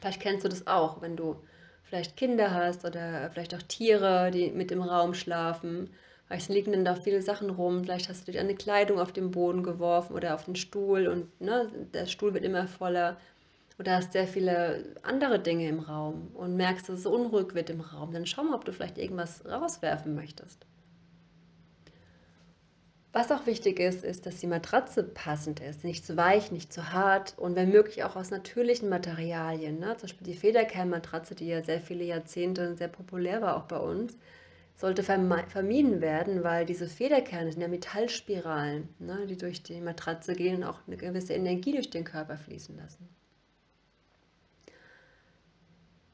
Vielleicht 0.00 0.20
kennst 0.20 0.44
du 0.44 0.48
das 0.48 0.68
auch, 0.68 1.00
wenn 1.02 1.16
du 1.16 1.42
vielleicht 1.82 2.16
Kinder 2.16 2.52
hast 2.54 2.84
oder 2.84 3.28
vielleicht 3.32 3.54
auch 3.56 3.62
Tiere, 3.62 4.30
die 4.30 4.50
mit 4.50 4.70
im 4.70 4.82
Raum 4.82 5.14
schlafen. 5.14 5.90
Vielleicht 6.28 6.50
liegen 6.50 6.72
dann 6.72 6.84
da 6.84 6.94
viele 6.94 7.22
Sachen 7.22 7.48
rum. 7.48 7.84
Vielleicht 7.84 8.10
hast 8.10 8.28
du 8.28 8.32
dir 8.32 8.40
eine 8.40 8.54
Kleidung 8.54 9.00
auf 9.00 9.12
den 9.12 9.30
Boden 9.30 9.62
geworfen 9.62 10.14
oder 10.14 10.34
auf 10.34 10.44
den 10.44 10.56
Stuhl 10.56 11.08
und 11.08 11.40
ne, 11.40 11.68
der 11.94 12.06
Stuhl 12.06 12.34
wird 12.34 12.44
immer 12.44 12.68
voller. 12.68 13.16
Oder 13.78 13.96
hast 13.96 14.12
sehr 14.12 14.26
viele 14.26 14.96
andere 15.02 15.38
Dinge 15.38 15.68
im 15.68 15.78
Raum 15.78 16.32
und 16.34 16.56
merkst, 16.56 16.88
dass 16.88 16.98
es 16.98 17.06
unruhig 17.06 17.54
wird 17.54 17.70
im 17.70 17.80
Raum. 17.80 18.12
Dann 18.12 18.26
schau 18.26 18.42
mal, 18.42 18.56
ob 18.56 18.64
du 18.64 18.72
vielleicht 18.72 18.98
irgendwas 18.98 19.44
rauswerfen 19.46 20.14
möchtest. 20.14 20.66
Was 23.12 23.32
auch 23.32 23.46
wichtig 23.46 23.80
ist, 23.80 24.04
ist, 24.04 24.26
dass 24.26 24.36
die 24.36 24.46
Matratze 24.46 25.02
passend 25.02 25.60
ist, 25.60 25.82
nicht 25.82 26.04
zu 26.04 26.16
weich, 26.16 26.52
nicht 26.52 26.72
zu 26.72 26.92
hart 26.92 27.38
und 27.38 27.56
wenn 27.56 27.70
möglich 27.70 28.04
auch 28.04 28.16
aus 28.16 28.30
natürlichen 28.30 28.90
Materialien. 28.90 29.78
Ne? 29.78 29.96
Zum 29.96 30.08
Beispiel 30.08 30.26
die 30.26 30.38
Federkernmatratze, 30.38 31.34
die 31.34 31.46
ja 31.46 31.62
sehr 31.62 31.80
viele 31.80 32.04
Jahrzehnte 32.04 32.76
sehr 32.76 32.88
populär 32.88 33.40
war, 33.40 33.56
auch 33.56 33.64
bei 33.64 33.78
uns, 33.78 34.18
sollte 34.78 35.02
vermieden 35.02 36.00
werden, 36.00 36.44
weil 36.44 36.64
diese 36.64 36.86
Federkerne 36.86 37.50
sind 37.50 37.60
ja 37.60 37.66
Metallspiralen, 37.66 38.88
ne? 39.00 39.26
die 39.26 39.36
durch 39.36 39.64
die 39.64 39.80
Matratze 39.80 40.34
gehen 40.34 40.58
und 40.58 40.64
auch 40.64 40.78
eine 40.86 40.96
gewisse 40.96 41.34
Energie 41.34 41.72
durch 41.72 41.90
den 41.90 42.04
Körper 42.04 42.36
fließen 42.36 42.76
lassen. 42.76 43.08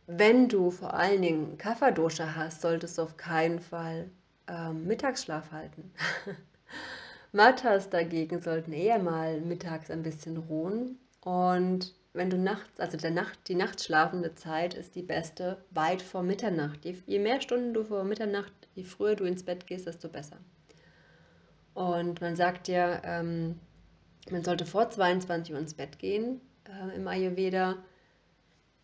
Wenn 0.06 0.48
du 0.48 0.70
vor 0.70 0.94
allen 0.94 1.20
Dingen 1.20 1.58
Kafferdosche 1.58 2.36
hast, 2.36 2.62
solltest 2.62 2.96
du 2.96 3.02
auf 3.02 3.18
keinen 3.18 3.60
Fall 3.60 4.10
ähm, 4.48 4.86
Mittagsschlaf 4.86 5.52
halten. 5.52 5.92
Matas 7.32 7.90
dagegen 7.90 8.40
sollten 8.40 8.72
eher 8.72 8.98
mal 8.98 9.42
mittags 9.42 9.90
ein 9.90 10.02
bisschen 10.02 10.38
ruhen. 10.38 10.98
Und 11.20 11.94
wenn 12.14 12.30
du 12.30 12.38
nachts, 12.38 12.78
also 12.78 12.96
der 12.96 13.10
Nacht, 13.10 13.38
die 13.48 13.56
nachts 13.56 13.84
schlafende 13.84 14.34
Zeit 14.34 14.74
ist 14.74 14.94
die 14.94 15.02
beste 15.02 15.58
weit 15.70 16.00
vor 16.00 16.22
Mitternacht. 16.22 16.84
Je, 16.84 16.96
je 17.06 17.18
mehr 17.18 17.40
Stunden 17.40 17.74
du 17.74 17.84
vor 17.84 18.04
Mitternacht, 18.04 18.52
je 18.74 18.84
früher 18.84 19.16
du 19.16 19.24
ins 19.24 19.42
Bett 19.42 19.66
gehst, 19.66 19.86
desto 19.86 20.08
besser. 20.08 20.38
Und 21.74 22.20
man 22.20 22.36
sagt 22.36 22.68
ja, 22.68 23.02
ähm, 23.04 23.58
man 24.30 24.44
sollte 24.44 24.64
vor 24.64 24.88
22 24.88 25.52
Uhr 25.52 25.60
ins 25.60 25.74
Bett 25.74 25.98
gehen 25.98 26.40
äh, 26.64 26.94
im 26.94 27.08
Ayurveda 27.08 27.76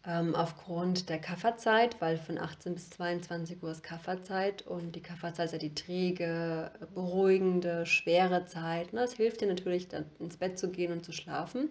ähm, 0.04 0.34
aufgrund 0.34 1.08
der 1.08 1.20
Kafferzeit, 1.20 2.00
weil 2.00 2.16
von 2.16 2.36
18 2.36 2.74
bis 2.74 2.90
22 2.90 3.62
Uhr 3.62 3.70
ist 3.70 3.84
Kafferzeit 3.84 4.66
und 4.66 4.96
die 4.96 5.02
Kafferzeit 5.02 5.46
ist 5.46 5.52
ja 5.52 5.58
die 5.58 5.74
träge, 5.74 6.72
beruhigende, 6.94 7.86
schwere 7.86 8.46
Zeit. 8.46 8.92
Ne? 8.92 9.02
Es 9.02 9.12
hilft 9.12 9.40
dir 9.40 9.46
natürlich, 9.46 9.86
dann 9.86 10.06
ins 10.18 10.36
Bett 10.36 10.58
zu 10.58 10.70
gehen 10.70 10.90
und 10.90 11.04
zu 11.04 11.12
schlafen. 11.12 11.68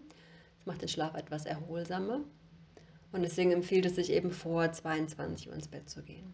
Es 0.60 0.66
macht 0.66 0.82
den 0.82 0.90
Schlaf 0.90 1.16
etwas 1.16 1.46
erholsamer. 1.46 2.22
Und 3.12 3.24
deswegen 3.24 3.52
empfiehlt 3.52 3.86
es 3.86 3.96
sich 3.96 4.12
eben 4.12 4.32
vor 4.32 4.72
22 4.72 5.48
Uhr 5.50 5.56
ins 5.56 5.68
Bett 5.68 5.90
zu 5.90 6.04
gehen. 6.04 6.34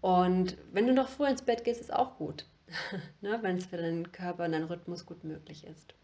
Und 0.00 0.56
wenn 0.72 0.86
du 0.86 0.94
noch 0.94 1.08
früher 1.08 1.28
ins 1.28 1.42
Bett 1.42 1.64
gehst, 1.64 1.80
ist 1.80 1.92
auch 1.92 2.16
gut, 2.16 2.46
ne? 3.20 3.38
wenn 3.42 3.56
es 3.56 3.66
für 3.66 3.76
deinen 3.76 4.12
Körper 4.12 4.44
und 4.44 4.52
deinen 4.52 4.64
Rhythmus 4.64 5.04
gut 5.04 5.24
möglich 5.24 5.66
ist. 5.66 5.94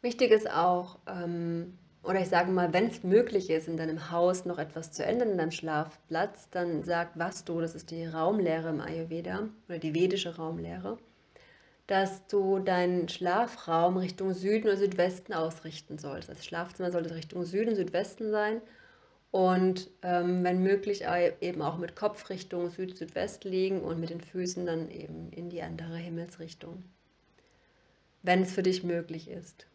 Wichtig 0.00 0.30
ist 0.30 0.50
auch, 0.50 0.98
ähm, 1.06 1.76
oder 2.02 2.20
ich 2.20 2.28
sage 2.28 2.50
mal, 2.50 2.72
wenn 2.72 2.86
es 2.86 3.02
möglich 3.02 3.50
ist, 3.50 3.68
in 3.68 3.76
deinem 3.76 4.10
Haus 4.10 4.46
noch 4.46 4.58
etwas 4.58 4.92
zu 4.92 5.04
ändern 5.04 5.32
in 5.32 5.38
deinem 5.38 5.50
Schlafplatz, 5.50 6.48
dann 6.50 6.82
sagt 6.82 7.18
Vastu, 7.18 7.60
das 7.60 7.74
ist 7.74 7.90
die 7.90 8.06
Raumlehre 8.06 8.70
im 8.70 8.80
Ayurveda 8.80 9.48
oder 9.68 9.78
die 9.78 9.94
vedische 9.94 10.36
Raumlehre, 10.36 10.98
dass 11.90 12.24
du 12.28 12.60
deinen 12.60 13.08
Schlafraum 13.08 13.96
Richtung 13.96 14.32
Süden 14.32 14.68
oder 14.68 14.76
Südwesten 14.76 15.32
ausrichten 15.32 15.98
sollst. 15.98 16.28
Das 16.28 16.44
Schlafzimmer 16.44 16.92
sollte 16.92 17.16
Richtung 17.16 17.44
Süden, 17.44 17.74
Südwesten 17.74 18.30
sein 18.30 18.60
und 19.32 19.90
ähm, 20.02 20.44
wenn 20.44 20.62
möglich 20.62 21.04
eben 21.40 21.62
auch 21.62 21.78
mit 21.78 21.96
Kopf 21.96 22.30
Richtung 22.30 22.70
Süd-Südwest 22.70 23.42
liegen 23.42 23.80
und 23.80 23.98
mit 23.98 24.10
den 24.10 24.20
Füßen 24.20 24.66
dann 24.66 24.88
eben 24.88 25.32
in 25.32 25.50
die 25.50 25.62
andere 25.62 25.96
Himmelsrichtung, 25.96 26.84
wenn 28.22 28.42
es 28.42 28.52
für 28.52 28.62
dich 28.62 28.84
möglich 28.84 29.28
ist. 29.28 29.66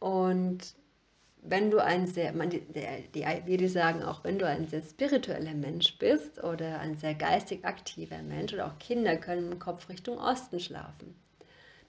Und 0.00 0.74
wenn 1.46 1.70
du 1.70 1.78
ein 1.78 2.06
sehr, 2.06 2.32
man, 2.32 2.50
die, 2.50 2.62
die 3.12 3.68
sagen 3.68 4.02
auch, 4.02 4.24
wenn 4.24 4.38
du 4.38 4.46
ein 4.46 4.66
sehr 4.66 4.80
spiritueller 4.80 5.54
Mensch 5.54 5.98
bist 5.98 6.42
oder 6.42 6.80
ein 6.80 6.96
sehr 6.96 7.14
geistig 7.14 7.64
aktiver 7.64 8.22
Mensch 8.22 8.54
oder 8.54 8.66
auch 8.66 8.78
Kinder 8.78 9.16
können 9.16 9.52
im 9.52 9.58
Kopf 9.58 9.88
Richtung 9.90 10.18
Osten 10.18 10.58
schlafen. 10.58 11.14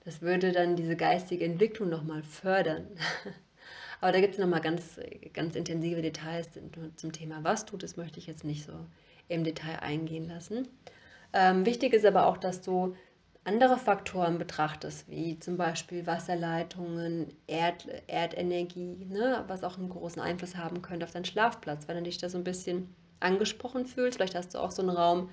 Das 0.04 0.20
würde 0.20 0.52
dann 0.52 0.76
diese 0.76 0.94
geistige 0.94 1.44
Entwicklung 1.44 1.88
nochmal 1.88 2.22
fördern. 2.22 2.86
Aber 4.00 4.12
da 4.12 4.20
gibt 4.20 4.34
es 4.34 4.38
nochmal 4.38 4.60
ganz, 4.60 5.00
ganz 5.32 5.56
intensive 5.56 6.02
Details 6.02 6.50
zum 6.96 7.12
Thema 7.12 7.42
was 7.42 7.64
tut. 7.64 7.82
Das 7.82 7.96
möchte 7.96 8.18
ich 8.18 8.26
jetzt 8.26 8.44
nicht 8.44 8.64
so 8.64 8.72
im 9.28 9.42
Detail 9.42 9.80
eingehen 9.80 10.28
lassen. 10.28 10.68
Ähm, 11.32 11.64
wichtig 11.64 11.94
ist 11.94 12.04
aber 12.04 12.26
auch, 12.26 12.36
dass 12.36 12.60
du 12.60 12.94
andere 13.46 13.78
Faktoren 13.78 14.38
betrachtest, 14.38 15.08
wie 15.08 15.38
zum 15.38 15.56
Beispiel 15.56 16.06
Wasserleitungen, 16.06 17.32
Erd, 17.46 17.86
Erdenergie, 18.08 19.06
ne, 19.08 19.44
was 19.46 19.62
auch 19.62 19.78
einen 19.78 19.88
großen 19.88 20.20
Einfluss 20.20 20.56
haben 20.56 20.82
könnte 20.82 21.06
auf 21.06 21.12
deinen 21.12 21.24
Schlafplatz, 21.24 21.86
wenn 21.86 21.96
du 21.96 22.02
dich 22.02 22.18
da 22.18 22.28
so 22.28 22.38
ein 22.38 22.44
bisschen 22.44 22.94
angesprochen 23.20 23.86
fühlst. 23.86 24.16
Vielleicht 24.16 24.34
hast 24.34 24.54
du 24.54 24.58
auch 24.58 24.72
so 24.72 24.82
einen 24.82 24.90
Raum, 24.90 25.30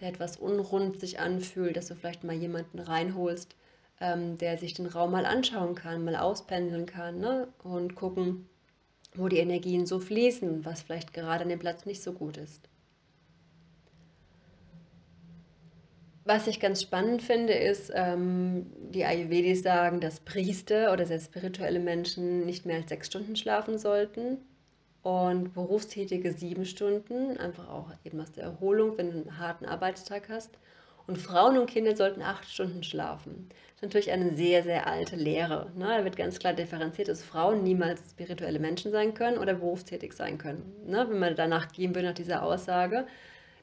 der 0.00 0.08
etwas 0.08 0.36
unrund 0.36 1.00
sich 1.00 1.18
anfühlt, 1.18 1.76
dass 1.76 1.88
du 1.88 1.96
vielleicht 1.96 2.22
mal 2.22 2.36
jemanden 2.36 2.78
reinholst, 2.78 3.56
ähm, 4.00 4.38
der 4.38 4.58
sich 4.58 4.74
den 4.74 4.86
Raum 4.86 5.10
mal 5.10 5.26
anschauen 5.26 5.74
kann, 5.74 6.04
mal 6.04 6.16
auspendeln 6.16 6.86
kann 6.86 7.18
ne, 7.18 7.48
und 7.64 7.96
gucken, 7.96 8.48
wo 9.14 9.26
die 9.26 9.38
Energien 9.38 9.86
so 9.86 9.98
fließen, 9.98 10.64
was 10.64 10.82
vielleicht 10.82 11.12
gerade 11.12 11.42
an 11.42 11.48
dem 11.48 11.58
Platz 11.58 11.84
nicht 11.84 12.02
so 12.02 12.12
gut 12.12 12.36
ist. 12.36 12.68
Was 16.28 16.48
ich 16.48 16.58
ganz 16.58 16.82
spannend 16.82 17.22
finde, 17.22 17.52
ist, 17.52 17.92
ähm, 17.94 18.66
die 18.90 19.04
Ayurvedis 19.04 19.62
sagen, 19.62 20.00
dass 20.00 20.18
Priester 20.18 20.92
oder 20.92 21.06
sehr 21.06 21.20
spirituelle 21.20 21.78
Menschen 21.78 22.44
nicht 22.44 22.66
mehr 22.66 22.78
als 22.78 22.88
sechs 22.88 23.06
Stunden 23.06 23.36
schlafen 23.36 23.78
sollten 23.78 24.38
und 25.02 25.54
Berufstätige 25.54 26.32
sieben 26.32 26.64
Stunden, 26.64 27.36
einfach 27.36 27.68
auch 27.68 27.92
eben 28.02 28.20
aus 28.20 28.32
der 28.32 28.42
Erholung, 28.42 28.98
wenn 28.98 29.12
du 29.12 29.18
einen 29.18 29.38
harten 29.38 29.66
Arbeitstag 29.66 30.28
hast. 30.28 30.50
Und 31.06 31.16
Frauen 31.16 31.58
und 31.58 31.70
Kinder 31.70 31.94
sollten 31.94 32.22
acht 32.22 32.50
Stunden 32.50 32.82
schlafen. 32.82 33.48
Das 33.48 33.76
ist 33.76 33.82
natürlich 33.82 34.10
eine 34.10 34.34
sehr, 34.34 34.64
sehr 34.64 34.88
alte 34.88 35.14
Lehre. 35.14 35.70
Ne? 35.76 35.86
Da 35.86 36.02
wird 36.02 36.16
ganz 36.16 36.40
klar 36.40 36.54
differenziert, 36.54 37.06
dass 37.06 37.22
Frauen 37.22 37.62
niemals 37.62 38.00
spirituelle 38.10 38.58
Menschen 38.58 38.90
sein 38.90 39.14
können 39.14 39.38
oder 39.38 39.54
berufstätig 39.54 40.12
sein 40.12 40.38
können. 40.38 40.74
Ne? 40.86 41.06
Wenn 41.08 41.20
man 41.20 41.36
danach 41.36 41.70
gehen 41.70 41.94
würde, 41.94 42.08
nach 42.08 42.14
dieser 42.14 42.42
Aussage. 42.42 43.06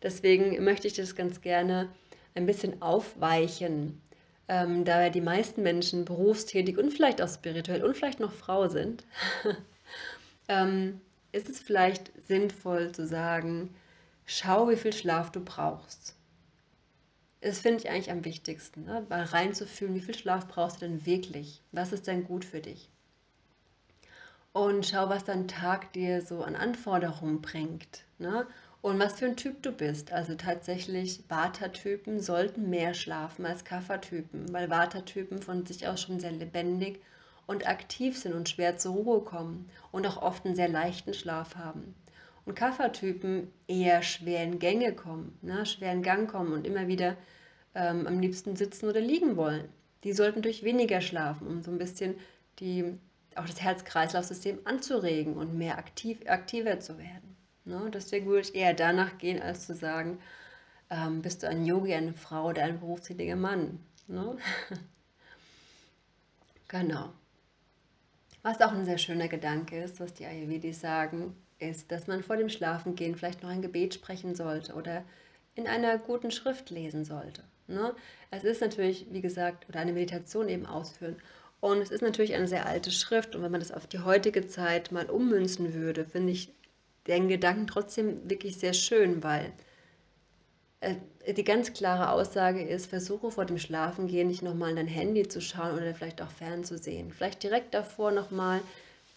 Deswegen 0.01 0.63
möchte 0.63 0.87
ich 0.87 0.93
das 0.93 1.13
ganz 1.13 1.41
gerne 1.41 1.89
ein 2.35 2.45
bisschen 2.45 2.81
aufweichen, 2.81 4.01
ähm, 4.47 4.85
da 4.85 5.09
die 5.09 5.21
meisten 5.21 5.63
Menschen 5.63 6.05
berufstätig 6.05 6.77
und 6.77 6.91
vielleicht 6.91 7.21
auch 7.21 7.29
spirituell 7.29 7.83
und 7.83 7.95
vielleicht 7.95 8.19
noch 8.19 8.31
Frau 8.31 8.67
sind, 8.67 9.05
ähm, 10.47 11.01
ist 11.31 11.49
es 11.49 11.59
vielleicht 11.59 12.11
sinnvoll 12.27 12.91
zu 12.91 13.05
sagen, 13.05 13.73
schau, 14.25 14.69
wie 14.69 14.75
viel 14.75 14.93
Schlaf 14.93 15.31
du 15.31 15.39
brauchst. 15.43 16.15
Das 17.41 17.59
finde 17.59 17.79
ich 17.79 17.89
eigentlich 17.89 18.11
am 18.11 18.23
wichtigsten, 18.23 18.85
ne? 18.85 19.05
mal 19.09 19.23
reinzufühlen, 19.23 19.95
wie 19.95 20.01
viel 20.01 20.15
Schlaf 20.15 20.47
brauchst 20.47 20.77
du 20.77 20.87
denn 20.87 21.05
wirklich? 21.05 21.61
Was 21.71 21.91
ist 21.91 22.07
denn 22.07 22.23
gut 22.23 22.45
für 22.45 22.61
dich? 22.61 22.89
Und 24.53 24.85
schau, 24.85 25.09
was 25.09 25.25
dein 25.25 25.47
Tag 25.47 25.91
dir 25.93 26.21
so 26.21 26.43
an 26.43 26.55
Anforderungen 26.55 27.41
bringt. 27.41 28.05
Ne? 28.19 28.45
Und 28.83 28.99
was 28.99 29.13
für 29.13 29.25
ein 29.25 29.37
Typ 29.37 29.63
du 29.63 29.71
bist. 29.71 30.11
Also 30.11 30.35
tatsächlich, 30.35 31.23
Vata-Typen 31.29 32.19
sollten 32.19 32.69
mehr 32.69 32.93
schlafen 32.93 33.45
als 33.45 33.63
Kapha-Typen, 33.63 34.51
weil 34.51 34.69
Vata-Typen 34.69 35.41
von 35.41 35.65
sich 35.65 35.87
aus 35.87 36.01
schon 36.01 36.19
sehr 36.19 36.33
lebendig 36.33 37.01
und 37.47 37.65
aktiv 37.65 38.17
sind 38.17 38.33
und 38.33 38.49
schwer 38.49 38.77
zur 38.77 38.93
Ruhe 38.93 39.21
kommen 39.21 39.69
und 39.93 40.05
auch 40.05 40.21
oft 40.21 40.45
einen 40.45 40.55
sehr 40.55 40.67
leichten 40.67 41.13
Schlaf 41.13 41.55
haben. 41.55 41.95
Und 42.45 42.55
Kapha-Typen 42.55 43.47
eher 43.69 44.03
schwer 44.03 44.43
in 44.43 44.59
Gänge 44.59 44.91
kommen, 44.91 45.39
ne, 45.41 45.65
schwer 45.65 45.93
in 45.93 46.03
Gang 46.03 46.29
kommen 46.29 46.51
und 46.51 46.67
immer 46.67 46.89
wieder 46.89 47.15
ähm, 47.75 48.05
am 48.05 48.19
liebsten 48.19 48.57
sitzen 48.57 48.89
oder 48.89 48.99
liegen 48.99 49.37
wollen. 49.37 49.69
Die 50.03 50.11
sollten 50.11 50.41
durch 50.41 50.63
weniger 50.63 50.99
schlafen, 50.99 51.47
um 51.47 51.63
so 51.63 51.71
ein 51.71 51.77
bisschen 51.77 52.15
die, 52.59 52.83
auch 53.35 53.47
das 53.47 53.61
Herz-Kreislauf-System 53.61 54.59
anzuregen 54.65 55.35
und 55.37 55.57
mehr 55.57 55.77
aktiv, 55.77 56.19
aktiver 56.27 56.81
zu 56.81 56.97
werden. 56.97 57.32
Ne? 57.65 57.89
Deswegen 57.93 58.25
würde 58.27 58.41
ich 58.41 58.55
eher 58.55 58.73
danach 58.73 59.17
gehen, 59.17 59.41
als 59.41 59.65
zu 59.67 59.75
sagen, 59.75 60.19
ähm, 60.89 61.21
bist 61.21 61.43
du 61.43 61.47
ein 61.47 61.65
Yogi, 61.65 61.93
eine 61.93 62.13
Frau 62.13 62.49
oder 62.49 62.63
ein 62.63 62.79
berufstätiger 62.79 63.35
Mann. 63.35 63.79
Ne? 64.07 64.37
genau. 66.67 67.13
Was 68.41 68.61
auch 68.61 68.73
ein 68.73 68.85
sehr 68.85 68.97
schöner 68.97 69.29
Gedanke 69.29 69.81
ist, 69.81 69.99
was 69.99 70.13
die 70.13 70.25
Ayurvedis 70.25 70.81
sagen, 70.81 71.35
ist, 71.59 71.91
dass 71.91 72.07
man 72.07 72.23
vor 72.23 72.35
dem 72.35 72.49
Schlafengehen 72.49 73.15
vielleicht 73.15 73.41
noch 73.41 73.49
ein 73.49 73.61
Gebet 73.61 73.93
sprechen 73.93 74.35
sollte 74.35 74.73
oder 74.73 75.05
in 75.55 75.67
einer 75.67 75.97
guten 75.97 76.31
Schrift 76.31 76.69
lesen 76.69 77.05
sollte. 77.05 77.43
Ne? 77.67 77.95
Es 78.31 78.43
ist 78.43 78.61
natürlich, 78.61 79.07
wie 79.11 79.21
gesagt, 79.21 79.69
oder 79.69 79.79
eine 79.79 79.93
Meditation 79.93 80.49
eben 80.49 80.65
ausführen. 80.65 81.15
Und 81.61 81.81
es 81.81 81.91
ist 81.91 82.01
natürlich 82.01 82.33
eine 82.33 82.47
sehr 82.47 82.65
alte 82.65 82.91
Schrift. 82.91 83.35
Und 83.35 83.43
wenn 83.43 83.51
man 83.51 83.61
das 83.61 83.71
auf 83.71 83.87
die 83.87 83.99
heutige 83.99 84.47
Zeit 84.47 84.91
mal 84.91 85.09
ummünzen 85.09 85.73
würde, 85.73 86.03
finde 86.03 86.33
ich 86.33 86.51
den 87.07 87.27
Gedanken 87.27 87.67
trotzdem 87.67 88.29
wirklich 88.29 88.57
sehr 88.57 88.73
schön, 88.73 89.23
weil 89.23 89.51
äh, 90.79 90.95
die 91.33 91.43
ganz 91.43 91.73
klare 91.73 92.09
Aussage 92.09 92.61
ist, 92.61 92.87
versuche 92.87 93.31
vor 93.31 93.45
dem 93.45 93.57
Schlafengehen 93.57 94.27
nicht 94.27 94.41
nochmal 94.41 94.71
in 94.71 94.75
dein 94.75 94.87
Handy 94.87 95.27
zu 95.27 95.41
schauen 95.41 95.75
oder 95.77 95.95
vielleicht 95.95 96.21
auch 96.21 96.31
fernzusehen. 96.31 97.11
Vielleicht 97.11 97.43
direkt 97.43 97.73
davor 97.73 98.11
nochmal 98.11 98.61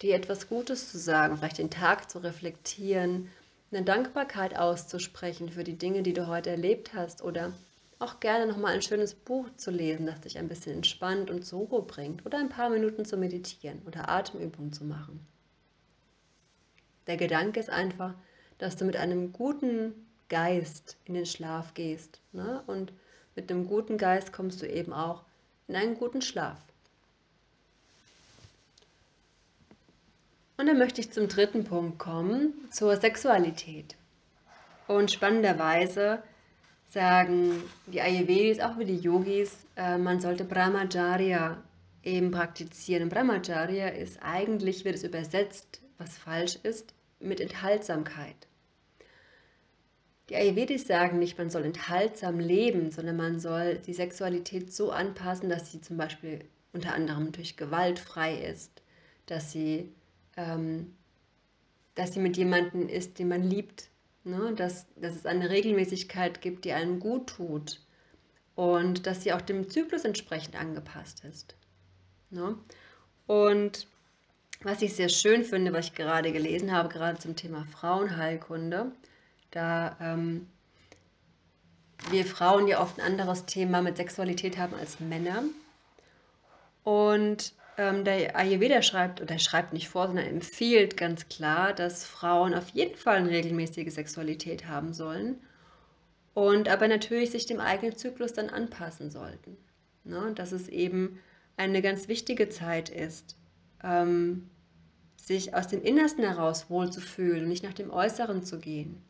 dir 0.01 0.15
etwas 0.15 0.47
Gutes 0.47 0.91
zu 0.91 0.97
sagen, 0.97 1.37
vielleicht 1.37 1.57
den 1.57 1.69
Tag 1.69 2.09
zu 2.09 2.19
reflektieren, 2.19 3.29
eine 3.71 3.83
Dankbarkeit 3.83 4.57
auszusprechen 4.57 5.49
für 5.49 5.63
die 5.63 5.77
Dinge, 5.77 6.03
die 6.03 6.13
du 6.13 6.27
heute 6.27 6.51
erlebt 6.51 6.93
hast 6.93 7.21
oder 7.21 7.51
auch 7.99 8.19
gerne 8.19 8.45
nochmal 8.45 8.75
ein 8.75 8.81
schönes 8.81 9.13
Buch 9.13 9.47
zu 9.57 9.71
lesen, 9.71 10.05
das 10.05 10.21
dich 10.21 10.37
ein 10.37 10.47
bisschen 10.47 10.73
entspannt 10.73 11.29
und 11.29 11.45
zur 11.45 11.61
Ruhe 11.61 11.81
bringt 11.81 12.25
oder 12.25 12.37
ein 12.37 12.49
paar 12.49 12.69
Minuten 12.69 13.05
zu 13.05 13.17
meditieren 13.17 13.81
oder 13.85 14.07
Atemübungen 14.07 14.71
zu 14.71 14.85
machen. 14.85 15.25
Der 17.07 17.17
Gedanke 17.17 17.59
ist 17.59 17.69
einfach, 17.69 18.13
dass 18.57 18.75
du 18.75 18.85
mit 18.85 18.97
einem 18.97 19.31
guten 19.33 19.93
Geist 20.29 20.97
in 21.05 21.13
den 21.13 21.25
Schlaf 21.25 21.73
gehst. 21.73 22.19
Ne? 22.33 22.61
Und 22.67 22.93
mit 23.35 23.49
einem 23.51 23.67
guten 23.67 23.97
Geist 23.97 24.33
kommst 24.33 24.61
du 24.61 24.69
eben 24.69 24.93
auch 24.93 25.23
in 25.67 25.75
einen 25.75 25.95
guten 25.95 26.21
Schlaf. 26.21 26.59
Und 30.57 30.65
dann 30.65 30.77
möchte 30.77 31.01
ich 31.01 31.11
zum 31.11 31.27
dritten 31.27 31.63
Punkt 31.63 31.99
kommen, 31.99 32.53
zur 32.71 32.97
Sexualität. 32.97 33.95
Und 34.87 35.11
spannenderweise 35.11 36.23
sagen 36.87 37.61
die 37.85 38.01
Ayurvedis, 38.01 38.59
auch 38.59 38.79
wie 38.79 38.85
die 38.85 38.97
Yogis, 38.97 39.65
äh, 39.75 39.97
man 39.97 40.19
sollte 40.19 40.45
Brahmacharya 40.45 41.61
eben 42.03 42.31
praktizieren. 42.31 43.09
Brahmacharya 43.09 43.89
ist 43.89 44.19
eigentlich, 44.23 44.83
wird 44.83 44.95
es 44.95 45.03
übersetzt, 45.03 45.81
was 45.97 46.17
falsch 46.17 46.57
ist, 46.63 46.93
mit 47.19 47.39
Enthaltsamkeit. 47.39 48.47
Die 50.29 50.35
Ayurvedis 50.35 50.87
sagen 50.87 51.19
nicht, 51.19 51.37
man 51.37 51.49
soll 51.49 51.63
enthaltsam 51.63 52.39
leben, 52.39 52.91
sondern 52.91 53.15
man 53.15 53.39
soll 53.39 53.77
die 53.77 53.93
Sexualität 53.93 54.73
so 54.73 54.91
anpassen, 54.91 55.49
dass 55.49 55.71
sie 55.71 55.79
zum 55.79 55.97
Beispiel 55.97 56.43
unter 56.73 56.93
anderem 56.93 57.31
durch 57.31 57.55
Gewalt 57.55 57.97
frei 57.97 58.35
ist, 58.35 58.81
dass 59.25 59.51
sie, 59.51 59.93
ähm, 60.35 60.95
dass 61.95 62.13
sie 62.13 62.19
mit 62.19 62.35
jemandem 62.35 62.89
ist, 62.89 63.19
den 63.19 63.29
man 63.29 63.43
liebt, 63.43 63.89
ne? 64.25 64.53
dass, 64.53 64.85
dass 64.95 65.15
es 65.15 65.25
eine 65.25 65.49
Regelmäßigkeit 65.49 66.41
gibt, 66.41 66.65
die 66.65 66.73
einem 66.73 66.99
gut 66.99 67.27
tut 67.27 67.81
und 68.55 69.07
dass 69.07 69.23
sie 69.23 69.31
auch 69.31 69.41
dem 69.41 69.69
Zyklus 69.69 70.03
entsprechend 70.03 70.59
angepasst 70.59 71.23
ist. 71.23 71.55
Ne? 72.31 72.57
Und 73.27 73.87
was 74.63 74.81
ich 74.81 74.95
sehr 74.95 75.09
schön 75.09 75.43
finde, 75.43 75.73
was 75.73 75.87
ich 75.87 75.93
gerade 75.95 76.31
gelesen 76.31 76.71
habe, 76.71 76.89
gerade 76.89 77.19
zum 77.19 77.35
Thema 77.35 77.65
Frauenheilkunde, 77.65 78.91
da 79.51 79.97
ähm, 80.01 80.47
wir 82.09 82.25
Frauen 82.25 82.67
ja 82.67 82.81
oft 82.81 82.99
ein 82.99 83.05
anderes 83.05 83.45
Thema 83.45 83.81
mit 83.81 83.97
Sexualität 83.97 84.57
haben 84.57 84.75
als 84.75 84.99
Männer. 84.99 85.43
Und 86.83 87.53
ähm, 87.77 88.03
der 88.03 88.35
Ayurveda 88.35 88.81
schreibt, 88.81 89.21
oder 89.21 89.39
schreibt 89.39 89.73
nicht 89.73 89.89
vor, 89.89 90.07
sondern 90.07 90.25
empfiehlt 90.25 90.97
ganz 90.97 91.27
klar, 91.27 91.73
dass 91.73 92.05
Frauen 92.05 92.53
auf 92.53 92.69
jeden 92.69 92.95
Fall 92.95 93.17
eine 93.17 93.29
regelmäßige 93.29 93.93
Sexualität 93.93 94.67
haben 94.67 94.93
sollen 94.93 95.41
und 96.33 96.69
aber 96.69 96.87
natürlich 96.87 97.31
sich 97.31 97.45
dem 97.45 97.59
eigenen 97.59 97.97
Zyklus 97.97 98.33
dann 98.33 98.49
anpassen 98.49 99.11
sollten. 99.11 99.57
Ne? 100.03 100.33
Dass 100.35 100.51
es 100.51 100.67
eben 100.67 101.19
eine 101.57 101.81
ganz 101.81 102.07
wichtige 102.07 102.49
Zeit 102.49 102.89
ist, 102.89 103.36
ähm, 103.83 104.49
sich 105.15 105.53
aus 105.53 105.67
dem 105.67 105.81
Innersten 105.81 106.23
heraus 106.23 106.69
wohlzufühlen 106.69 107.43
und 107.43 107.49
nicht 107.49 107.63
nach 107.63 107.73
dem 107.73 107.91
Äußeren 107.91 108.43
zu 108.43 108.59
gehen. 108.59 109.03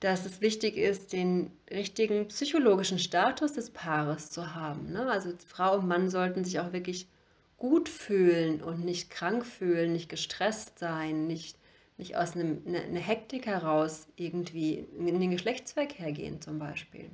Dass 0.00 0.26
es 0.26 0.40
wichtig 0.40 0.76
ist, 0.76 1.12
den 1.12 1.50
richtigen 1.70 2.28
psychologischen 2.28 2.98
Status 2.98 3.52
des 3.52 3.70
Paares 3.70 4.30
zu 4.30 4.54
haben. 4.54 4.92
Ne? 4.92 5.10
Also 5.10 5.32
Frau 5.46 5.78
und 5.78 5.86
Mann 5.86 6.10
sollten 6.10 6.44
sich 6.44 6.60
auch 6.60 6.72
wirklich 6.72 7.08
gut 7.56 7.88
fühlen 7.88 8.62
und 8.62 8.84
nicht 8.84 9.10
krank 9.10 9.46
fühlen, 9.46 9.92
nicht 9.92 10.08
gestresst 10.08 10.78
sein, 10.78 11.26
nicht, 11.26 11.56
nicht 11.96 12.16
aus 12.16 12.34
einem, 12.34 12.62
eine, 12.66 12.82
eine 12.82 13.00
Hektik 13.00 13.46
heraus 13.46 14.08
irgendwie 14.16 14.86
in 14.98 15.20
den 15.20 15.30
Geschlechtsverkehr 15.30 16.12
gehen 16.12 16.40
zum 16.40 16.58
Beispiel. 16.58 17.10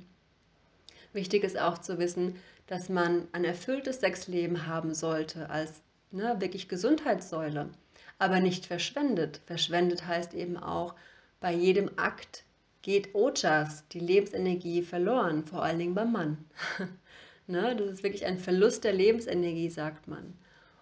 Wichtig 1.13 1.43
ist 1.43 1.59
auch 1.59 1.77
zu 1.77 1.99
wissen, 1.99 2.35
dass 2.67 2.89
man 2.89 3.27
ein 3.33 3.43
erfülltes 3.43 3.99
Sexleben 3.99 4.65
haben 4.67 4.93
sollte 4.93 5.49
als 5.49 5.83
ne, 6.11 6.35
wirklich 6.39 6.67
Gesundheitssäule, 6.67 7.69
aber 8.19 8.39
nicht 8.39 8.65
verschwendet. 8.65 9.41
Verschwendet 9.45 10.07
heißt 10.07 10.33
eben 10.33 10.57
auch, 10.57 10.95
bei 11.39 11.53
jedem 11.53 11.91
Akt 11.97 12.43
geht 12.81 13.13
Ojas, 13.15 13.87
die 13.89 13.99
Lebensenergie, 13.99 14.81
verloren, 14.81 15.45
vor 15.45 15.63
allen 15.63 15.79
Dingen 15.79 15.95
beim 15.95 16.11
Mann. 16.11 16.45
ne, 17.47 17.75
das 17.75 17.87
ist 17.89 18.03
wirklich 18.03 18.25
ein 18.25 18.39
Verlust 18.39 18.83
der 18.83 18.93
Lebensenergie, 18.93 19.69
sagt 19.69 20.07
man. 20.07 20.33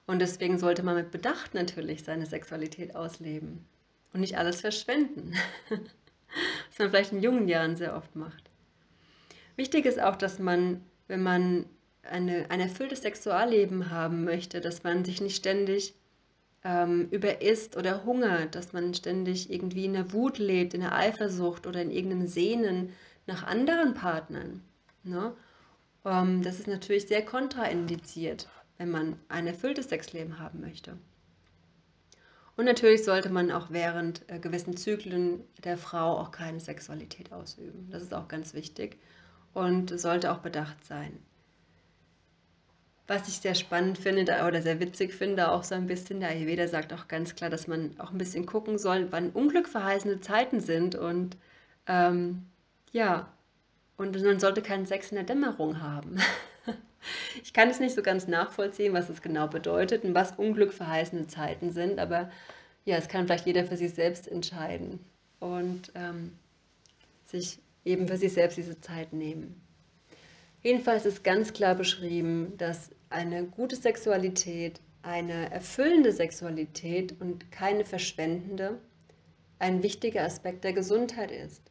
Und 0.05 0.19
deswegen 0.19 0.57
sollte 0.57 0.83
man 0.83 0.95
mit 0.95 1.11
Bedacht 1.11 1.53
natürlich 1.53 2.03
seine 2.03 2.25
Sexualität 2.25 2.95
ausleben 2.95 3.65
und 4.13 4.21
nicht 4.21 4.37
alles 4.37 4.61
verschwenden, 4.61 5.33
was 5.69 6.79
man 6.79 6.89
vielleicht 6.89 7.11
in 7.11 7.21
jungen 7.21 7.47
Jahren 7.47 7.75
sehr 7.75 7.95
oft 7.95 8.15
macht. 8.15 8.49
Wichtig 9.55 9.85
ist 9.85 10.01
auch, 10.01 10.15
dass 10.15 10.39
man, 10.39 10.81
wenn 11.07 11.21
man 11.21 11.65
eine, 12.09 12.49
ein 12.49 12.59
erfülltes 12.59 13.01
Sexualleben 13.01 13.91
haben 13.91 14.23
möchte, 14.23 14.61
dass 14.61 14.83
man 14.83 15.05
sich 15.05 15.21
nicht 15.21 15.35
ständig 15.35 15.93
ähm, 16.63 17.07
überisst 17.11 17.77
oder 17.77 18.03
hungert, 18.05 18.55
dass 18.55 18.73
man 18.73 18.93
ständig 18.93 19.51
irgendwie 19.51 19.85
in 19.85 19.93
der 19.93 20.11
Wut 20.11 20.37
lebt, 20.37 20.73
in 20.73 20.81
der 20.81 20.95
Eifersucht 20.95 21.67
oder 21.67 21.81
in 21.81 21.91
irgendeinem 21.91 22.27
Sehnen 22.27 22.93
nach 23.27 23.43
anderen 23.43 23.93
Partnern. 23.93 24.61
Ne? 25.03 25.33
Ähm, 26.05 26.41
das 26.41 26.59
ist 26.59 26.67
natürlich 26.67 27.07
sehr 27.07 27.23
kontraindiziert, 27.23 28.49
wenn 28.77 28.89
man 28.89 29.17
ein 29.29 29.47
erfülltes 29.47 29.89
Sexleben 29.89 30.39
haben 30.39 30.59
möchte. 30.59 30.97
Und 32.57 32.65
natürlich 32.65 33.05
sollte 33.05 33.29
man 33.29 33.51
auch 33.51 33.67
während 33.69 34.29
äh, 34.29 34.37
gewissen 34.37 34.75
Zyklen 34.75 35.45
der 35.63 35.77
Frau 35.77 36.17
auch 36.17 36.31
keine 36.31 36.59
Sexualität 36.59 37.31
ausüben. 37.31 37.87
Das 37.89 38.03
ist 38.03 38.13
auch 38.13 38.27
ganz 38.27 38.53
wichtig 38.53 38.97
und 39.53 39.97
sollte 39.97 40.31
auch 40.31 40.39
bedacht 40.39 40.83
sein. 40.83 41.19
Was 43.09 43.27
ich 43.27 43.39
sehr 43.39 43.55
spannend 43.55 43.97
finde 43.97 44.21
oder 44.47 44.61
sehr 44.61 44.79
witzig 44.79 45.15
finde, 45.15 45.49
auch 45.49 45.63
so 45.63 45.73
ein 45.73 45.87
bisschen, 45.87 46.19
der 46.19 46.29
Ayurveda 46.29 46.67
sagt 46.67 46.93
auch 46.93 47.07
ganz 47.07 47.33
klar, 47.33 47.49
dass 47.49 47.65
man 47.65 47.99
auch 47.99 48.11
ein 48.11 48.19
bisschen 48.19 48.45
gucken 48.45 48.77
soll, 48.77 49.07
wann 49.09 49.31
unglückverheißene 49.31 50.21
Zeiten 50.21 50.59
sind 50.59 50.93
und 50.93 51.35
ähm, 51.87 52.45
ja, 52.91 53.33
und 53.97 54.21
man 54.21 54.39
sollte 54.39 54.61
keinen 54.61 54.85
Sex 54.85 55.09
in 55.09 55.15
der 55.15 55.23
Dämmerung 55.23 55.81
haben. 55.81 56.17
ich 57.43 57.51
kann 57.51 57.71
es 57.71 57.79
nicht 57.79 57.95
so 57.95 58.03
ganz 58.03 58.27
nachvollziehen, 58.27 58.93
was 58.93 59.09
es 59.09 59.23
genau 59.23 59.47
bedeutet 59.47 60.03
und 60.03 60.13
was 60.13 60.33
unglückverheißene 60.33 61.25
Zeiten 61.25 61.71
sind, 61.71 61.97
aber 61.97 62.29
ja, 62.85 62.95
es 62.97 63.07
kann 63.07 63.25
vielleicht 63.25 63.47
jeder 63.47 63.65
für 63.65 63.75
sich 63.75 63.95
selbst 63.95 64.27
entscheiden 64.27 64.99
und 65.39 65.91
ähm, 65.95 66.37
sich 67.25 67.57
eben 67.85 68.07
für 68.07 68.17
sich 68.17 68.33
selbst 68.33 68.59
diese 68.59 68.79
Zeit 68.81 69.13
nehmen. 69.13 69.59
Jedenfalls 70.61 71.07
ist 71.07 71.23
ganz 71.23 71.53
klar 71.53 71.73
beschrieben, 71.73 72.53
dass 72.57 72.91
eine 73.09 73.45
gute 73.45 73.75
Sexualität, 73.75 74.79
eine 75.01 75.51
erfüllende 75.51 76.11
Sexualität 76.11 77.19
und 77.19 77.51
keine 77.51 77.85
verschwendende 77.85 78.79
ein 79.59 79.83
wichtiger 79.83 80.23
Aspekt 80.23 80.63
der 80.63 80.73
Gesundheit 80.73 81.31
ist, 81.31 81.61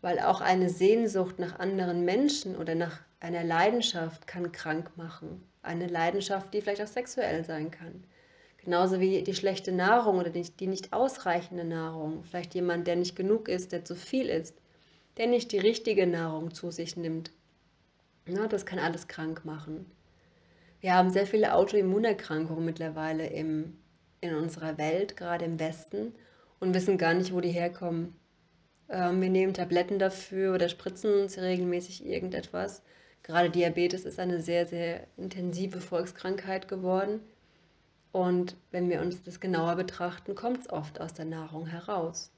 weil 0.00 0.20
auch 0.20 0.40
eine 0.40 0.70
Sehnsucht 0.70 1.38
nach 1.38 1.58
anderen 1.58 2.04
Menschen 2.04 2.56
oder 2.56 2.74
nach 2.74 3.00
einer 3.20 3.44
Leidenschaft 3.44 4.26
kann 4.26 4.52
krank 4.52 4.92
machen. 4.96 5.42
Eine 5.62 5.88
Leidenschaft, 5.88 6.54
die 6.54 6.60
vielleicht 6.60 6.82
auch 6.82 6.88
sexuell 6.88 7.44
sein 7.44 7.70
kann. 7.70 8.04
Genauso 8.58 9.00
wie 9.00 9.22
die 9.22 9.34
schlechte 9.34 9.72
Nahrung 9.72 10.18
oder 10.18 10.30
die 10.30 10.66
nicht 10.66 10.92
ausreichende 10.92 11.64
Nahrung. 11.64 12.22
Vielleicht 12.22 12.54
jemand, 12.54 12.86
der 12.86 12.96
nicht 12.96 13.16
genug 13.16 13.48
ist, 13.48 13.72
der 13.72 13.84
zu 13.84 13.96
viel 13.96 14.28
ist, 14.28 14.54
der 15.16 15.26
nicht 15.26 15.50
die 15.50 15.58
richtige 15.58 16.06
Nahrung 16.06 16.54
zu 16.54 16.70
sich 16.70 16.96
nimmt, 16.96 17.32
na, 18.24 18.46
das 18.46 18.66
kann 18.66 18.78
alles 18.78 19.08
krank 19.08 19.44
machen. 19.44 19.90
Wir 20.82 20.94
haben 20.94 21.10
sehr 21.10 21.28
viele 21.28 21.54
Autoimmunerkrankungen 21.54 22.64
mittlerweile 22.64 23.28
im, 23.28 23.78
in 24.20 24.34
unserer 24.34 24.78
Welt, 24.78 25.16
gerade 25.16 25.44
im 25.44 25.60
Westen, 25.60 26.12
und 26.58 26.74
wissen 26.74 26.98
gar 26.98 27.14
nicht, 27.14 27.32
wo 27.32 27.40
die 27.40 27.52
herkommen. 27.52 28.16
Ähm, 28.88 29.22
wir 29.22 29.30
nehmen 29.30 29.54
Tabletten 29.54 30.00
dafür 30.00 30.54
oder 30.54 30.68
spritzen 30.68 31.14
uns 31.22 31.38
regelmäßig 31.38 32.04
irgendetwas. 32.04 32.82
Gerade 33.22 33.48
Diabetes 33.48 34.04
ist 34.04 34.18
eine 34.18 34.42
sehr, 34.42 34.66
sehr 34.66 35.06
intensive 35.16 35.80
Volkskrankheit 35.80 36.66
geworden. 36.66 37.20
Und 38.10 38.56
wenn 38.72 38.90
wir 38.90 39.02
uns 39.02 39.22
das 39.22 39.38
genauer 39.38 39.76
betrachten, 39.76 40.34
kommt 40.34 40.62
es 40.62 40.70
oft 40.70 41.00
aus 41.00 41.14
der 41.14 41.26
Nahrung 41.26 41.66
heraus. 41.66 42.32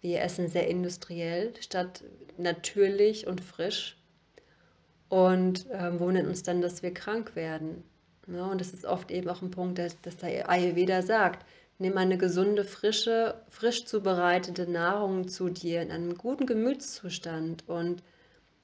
Wir 0.00 0.22
essen 0.22 0.48
sehr 0.48 0.68
industriell 0.68 1.52
statt 1.60 2.02
natürlich 2.38 3.26
und 3.26 3.42
frisch 3.42 3.98
und 5.10 5.66
ähm, 5.70 6.00
wundern 6.00 6.28
uns 6.28 6.42
dann, 6.42 6.62
dass 6.62 6.82
wir 6.82 6.94
krank 6.94 7.36
werden. 7.36 7.84
Ja, 8.26 8.46
und 8.46 8.60
das 8.60 8.72
ist 8.72 8.84
oft 8.84 9.10
eben 9.10 9.28
auch 9.28 9.42
ein 9.42 9.50
Punkt, 9.50 9.78
dass, 9.78 10.00
dass 10.02 10.16
der 10.18 10.48
Ayurveda 10.48 11.02
sagt, 11.02 11.44
nimm 11.78 11.96
eine 11.96 12.18
gesunde, 12.18 12.64
frische, 12.64 13.34
frisch 13.48 13.86
zubereitete 13.86 14.70
Nahrung 14.70 15.28
zu 15.28 15.48
dir 15.48 15.82
in 15.82 15.90
einem 15.90 16.16
guten 16.16 16.46
Gemütszustand 16.46 17.68
und 17.68 18.02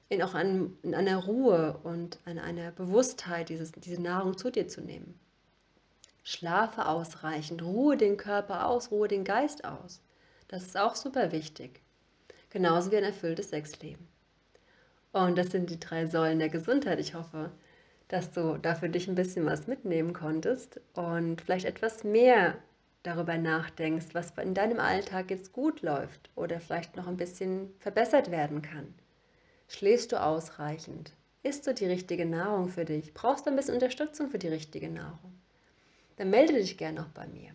in 0.09 0.21
auch 0.23 0.35
einem, 0.35 0.77
in 0.83 0.95
einer 0.95 1.17
Ruhe 1.17 1.79
und 1.83 2.19
in 2.25 2.39
einer 2.39 2.71
Bewusstheit, 2.71 3.49
dieses, 3.49 3.71
diese 3.73 4.01
Nahrung 4.01 4.37
zu 4.37 4.49
dir 4.51 4.67
zu 4.67 4.81
nehmen. 4.81 5.19
Schlafe 6.23 6.87
ausreichend, 6.87 7.61
ruhe 7.61 7.97
den 7.97 8.17
Körper 8.17 8.67
aus, 8.67 8.91
ruhe 8.91 9.07
den 9.07 9.23
Geist 9.23 9.65
aus. 9.65 10.01
Das 10.47 10.63
ist 10.63 10.77
auch 10.77 10.95
super 10.95 11.31
wichtig. 11.31 11.81
Genauso 12.49 12.91
wie 12.91 12.97
ein 12.97 13.03
erfülltes 13.03 13.49
Sexleben. 13.49 14.07
Und 15.11 15.37
das 15.37 15.47
sind 15.47 15.69
die 15.69 15.79
drei 15.79 16.05
Säulen 16.05 16.39
der 16.39 16.49
Gesundheit. 16.49 16.99
Ich 16.99 17.15
hoffe, 17.15 17.51
dass 18.07 18.31
du 18.31 18.57
da 18.57 18.75
für 18.75 18.89
dich 18.89 19.07
ein 19.07 19.15
bisschen 19.15 19.45
was 19.45 19.67
mitnehmen 19.67 20.13
konntest 20.13 20.79
und 20.93 21.41
vielleicht 21.41 21.65
etwas 21.65 22.03
mehr 22.03 22.55
darüber 23.03 23.37
nachdenkst, 23.37 24.07
was 24.13 24.31
in 24.41 24.53
deinem 24.53 24.79
Alltag 24.79 25.29
jetzt 25.29 25.53
gut 25.53 25.81
läuft 25.81 26.29
oder 26.35 26.59
vielleicht 26.59 26.95
noch 26.95 27.07
ein 27.07 27.17
bisschen 27.17 27.73
verbessert 27.79 28.31
werden 28.31 28.61
kann. 28.61 28.93
Schläfst 29.67 30.11
du 30.11 30.21
ausreichend? 30.21 31.13
Isst 31.43 31.67
du 31.67 31.73
die 31.73 31.85
richtige 31.85 32.25
Nahrung 32.25 32.69
für 32.69 32.85
dich? 32.85 33.13
Brauchst 33.13 33.45
du 33.45 33.49
ein 33.49 33.55
bisschen 33.55 33.75
Unterstützung 33.75 34.29
für 34.29 34.39
die 34.39 34.47
richtige 34.47 34.89
Nahrung? 34.89 35.39
Dann 36.17 36.29
melde 36.29 36.53
dich 36.53 36.77
gerne 36.77 37.01
noch 37.01 37.09
bei 37.09 37.27
mir. 37.27 37.51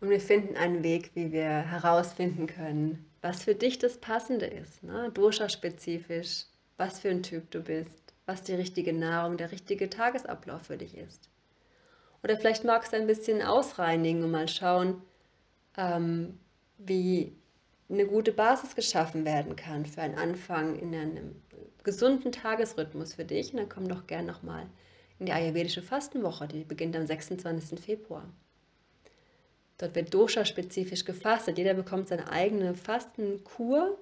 Und 0.00 0.10
wir 0.10 0.20
finden 0.20 0.56
einen 0.56 0.82
Weg, 0.82 1.12
wie 1.14 1.30
wir 1.30 1.48
herausfinden 1.48 2.48
können, 2.48 3.08
was 3.20 3.44
für 3.44 3.54
dich 3.54 3.78
das 3.78 3.98
Passende 3.98 4.46
ist, 4.46 4.82
ne? 4.82 5.10
Dosha-spezifisch, 5.14 6.46
was 6.76 6.98
für 6.98 7.10
ein 7.10 7.22
Typ 7.22 7.50
du 7.52 7.60
bist, 7.60 8.01
was 8.26 8.42
die 8.42 8.54
richtige 8.54 8.92
Nahrung, 8.92 9.36
der 9.36 9.52
richtige 9.52 9.90
Tagesablauf 9.90 10.62
für 10.62 10.76
dich 10.76 10.96
ist. 10.96 11.28
Oder 12.22 12.36
vielleicht 12.36 12.64
magst 12.64 12.92
du 12.92 12.96
ein 12.96 13.06
bisschen 13.06 13.42
ausreinigen 13.42 14.22
und 14.22 14.30
mal 14.30 14.48
schauen, 14.48 15.02
ähm, 15.76 16.38
wie 16.78 17.36
eine 17.88 18.06
gute 18.06 18.32
Basis 18.32 18.74
geschaffen 18.74 19.24
werden 19.24 19.56
kann 19.56 19.86
für 19.86 20.02
einen 20.02 20.16
Anfang 20.16 20.78
in 20.78 20.94
einem 20.94 21.42
gesunden 21.82 22.32
Tagesrhythmus 22.32 23.14
für 23.14 23.24
dich. 23.24 23.52
Und 23.52 23.58
dann 23.58 23.68
komm 23.68 23.88
doch 23.88 24.06
gern 24.06 24.26
nochmal 24.26 24.66
in 25.18 25.26
die 25.26 25.32
ayurvedische 25.32 25.82
Fastenwoche, 25.82 26.48
die 26.48 26.64
beginnt 26.64 26.96
am 26.96 27.06
26. 27.06 27.80
Februar. 27.80 28.28
Dort 29.78 29.94
wird 29.94 30.14
Dosha-spezifisch 30.14 31.04
gefastet. 31.04 31.58
Jeder 31.58 31.74
bekommt 31.74 32.08
seine 32.08 32.30
eigene 32.30 32.74
Fastenkur, 32.74 33.98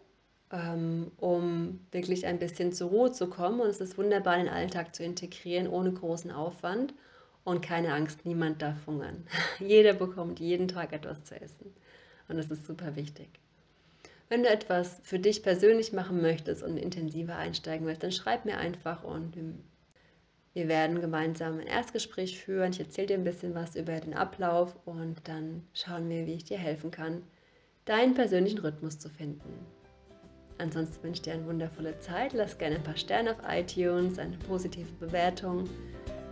um 0.50 1.80
wirklich 1.92 2.26
ein 2.26 2.38
bisschen 2.38 2.72
zur 2.72 2.90
Ruhe 2.90 3.12
zu 3.12 3.28
kommen. 3.28 3.60
Und 3.60 3.68
es 3.68 3.80
ist 3.80 3.96
wunderbar, 3.96 4.36
den 4.36 4.48
Alltag 4.48 4.94
zu 4.94 5.04
integrieren, 5.04 5.68
ohne 5.68 5.92
großen 5.92 6.30
Aufwand. 6.30 6.92
Und 7.44 7.62
keine 7.62 7.94
Angst, 7.94 8.26
niemand 8.26 8.60
darf 8.60 8.86
hungern. 8.86 9.26
Jeder 9.58 9.94
bekommt 9.94 10.40
jeden 10.40 10.68
Tag 10.68 10.92
etwas 10.92 11.24
zu 11.24 11.40
essen. 11.40 11.72
Und 12.28 12.36
das 12.36 12.50
ist 12.50 12.66
super 12.66 12.96
wichtig. 12.96 13.28
Wenn 14.28 14.42
du 14.42 14.48
etwas 14.48 15.00
für 15.02 15.18
dich 15.18 15.42
persönlich 15.42 15.92
machen 15.92 16.22
möchtest 16.22 16.62
und 16.62 16.76
intensiver 16.76 17.36
einsteigen 17.36 17.86
willst, 17.86 18.02
dann 18.02 18.12
schreib 18.12 18.44
mir 18.44 18.58
einfach 18.58 19.02
und 19.02 19.36
wir 20.52 20.68
werden 20.68 21.00
gemeinsam 21.00 21.58
ein 21.58 21.66
Erstgespräch 21.66 22.38
führen. 22.38 22.70
Ich 22.72 22.78
erzähle 22.78 23.08
dir 23.08 23.14
ein 23.14 23.24
bisschen 23.24 23.54
was 23.54 23.74
über 23.74 23.98
den 23.98 24.14
Ablauf 24.14 24.76
und 24.84 25.16
dann 25.24 25.66
schauen 25.74 26.08
wir, 26.08 26.26
wie 26.26 26.34
ich 26.34 26.44
dir 26.44 26.58
helfen 26.58 26.92
kann, 26.92 27.22
deinen 27.86 28.14
persönlichen 28.14 28.60
Rhythmus 28.60 29.00
zu 29.00 29.08
finden. 29.08 29.66
Ansonsten 30.60 31.02
wünsche 31.02 31.18
ich 31.18 31.22
dir 31.22 31.32
eine 31.32 31.46
wundervolle 31.46 31.98
Zeit. 32.00 32.32
Lass 32.34 32.58
gerne 32.58 32.76
ein 32.76 32.82
paar 32.82 32.96
Sterne 32.96 33.32
auf 33.32 33.38
iTunes, 33.48 34.18
eine 34.18 34.36
positive 34.36 34.92
Bewertung. 35.00 35.64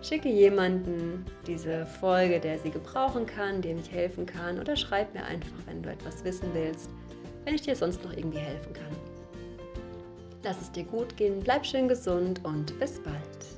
Schicke 0.03 0.29
jemanden 0.29 1.25
diese 1.47 1.87
Folge, 1.87 2.39
der 2.39 2.59
sie 2.59 2.71
gebrauchen 2.71 3.27
kann, 3.27 3.63
dem 3.63 3.79
ich 3.79 3.91
helfen 3.91 4.27
kann, 4.27 4.61
oder 4.61 4.77
schreib 4.77 5.13
mir 5.15 5.25
einfach, 5.25 5.57
wenn 5.67 5.83
du 5.83 5.91
etwas 5.91 6.25
wissen 6.25 6.51
willst 6.53 6.89
wenn 7.49 7.55
ich 7.55 7.63
dir 7.63 7.75
sonst 7.75 8.05
noch 8.05 8.13
irgendwie 8.13 8.41
helfen 8.41 8.75
kann. 8.75 8.95
Lass 10.43 10.61
es 10.61 10.71
dir 10.71 10.85
gut 10.85 11.17
gehen, 11.17 11.41
bleib 11.41 11.65
schön 11.65 11.89
gesund 11.89 12.45
und 12.45 12.79
bis 12.79 13.01
bald. 13.01 13.58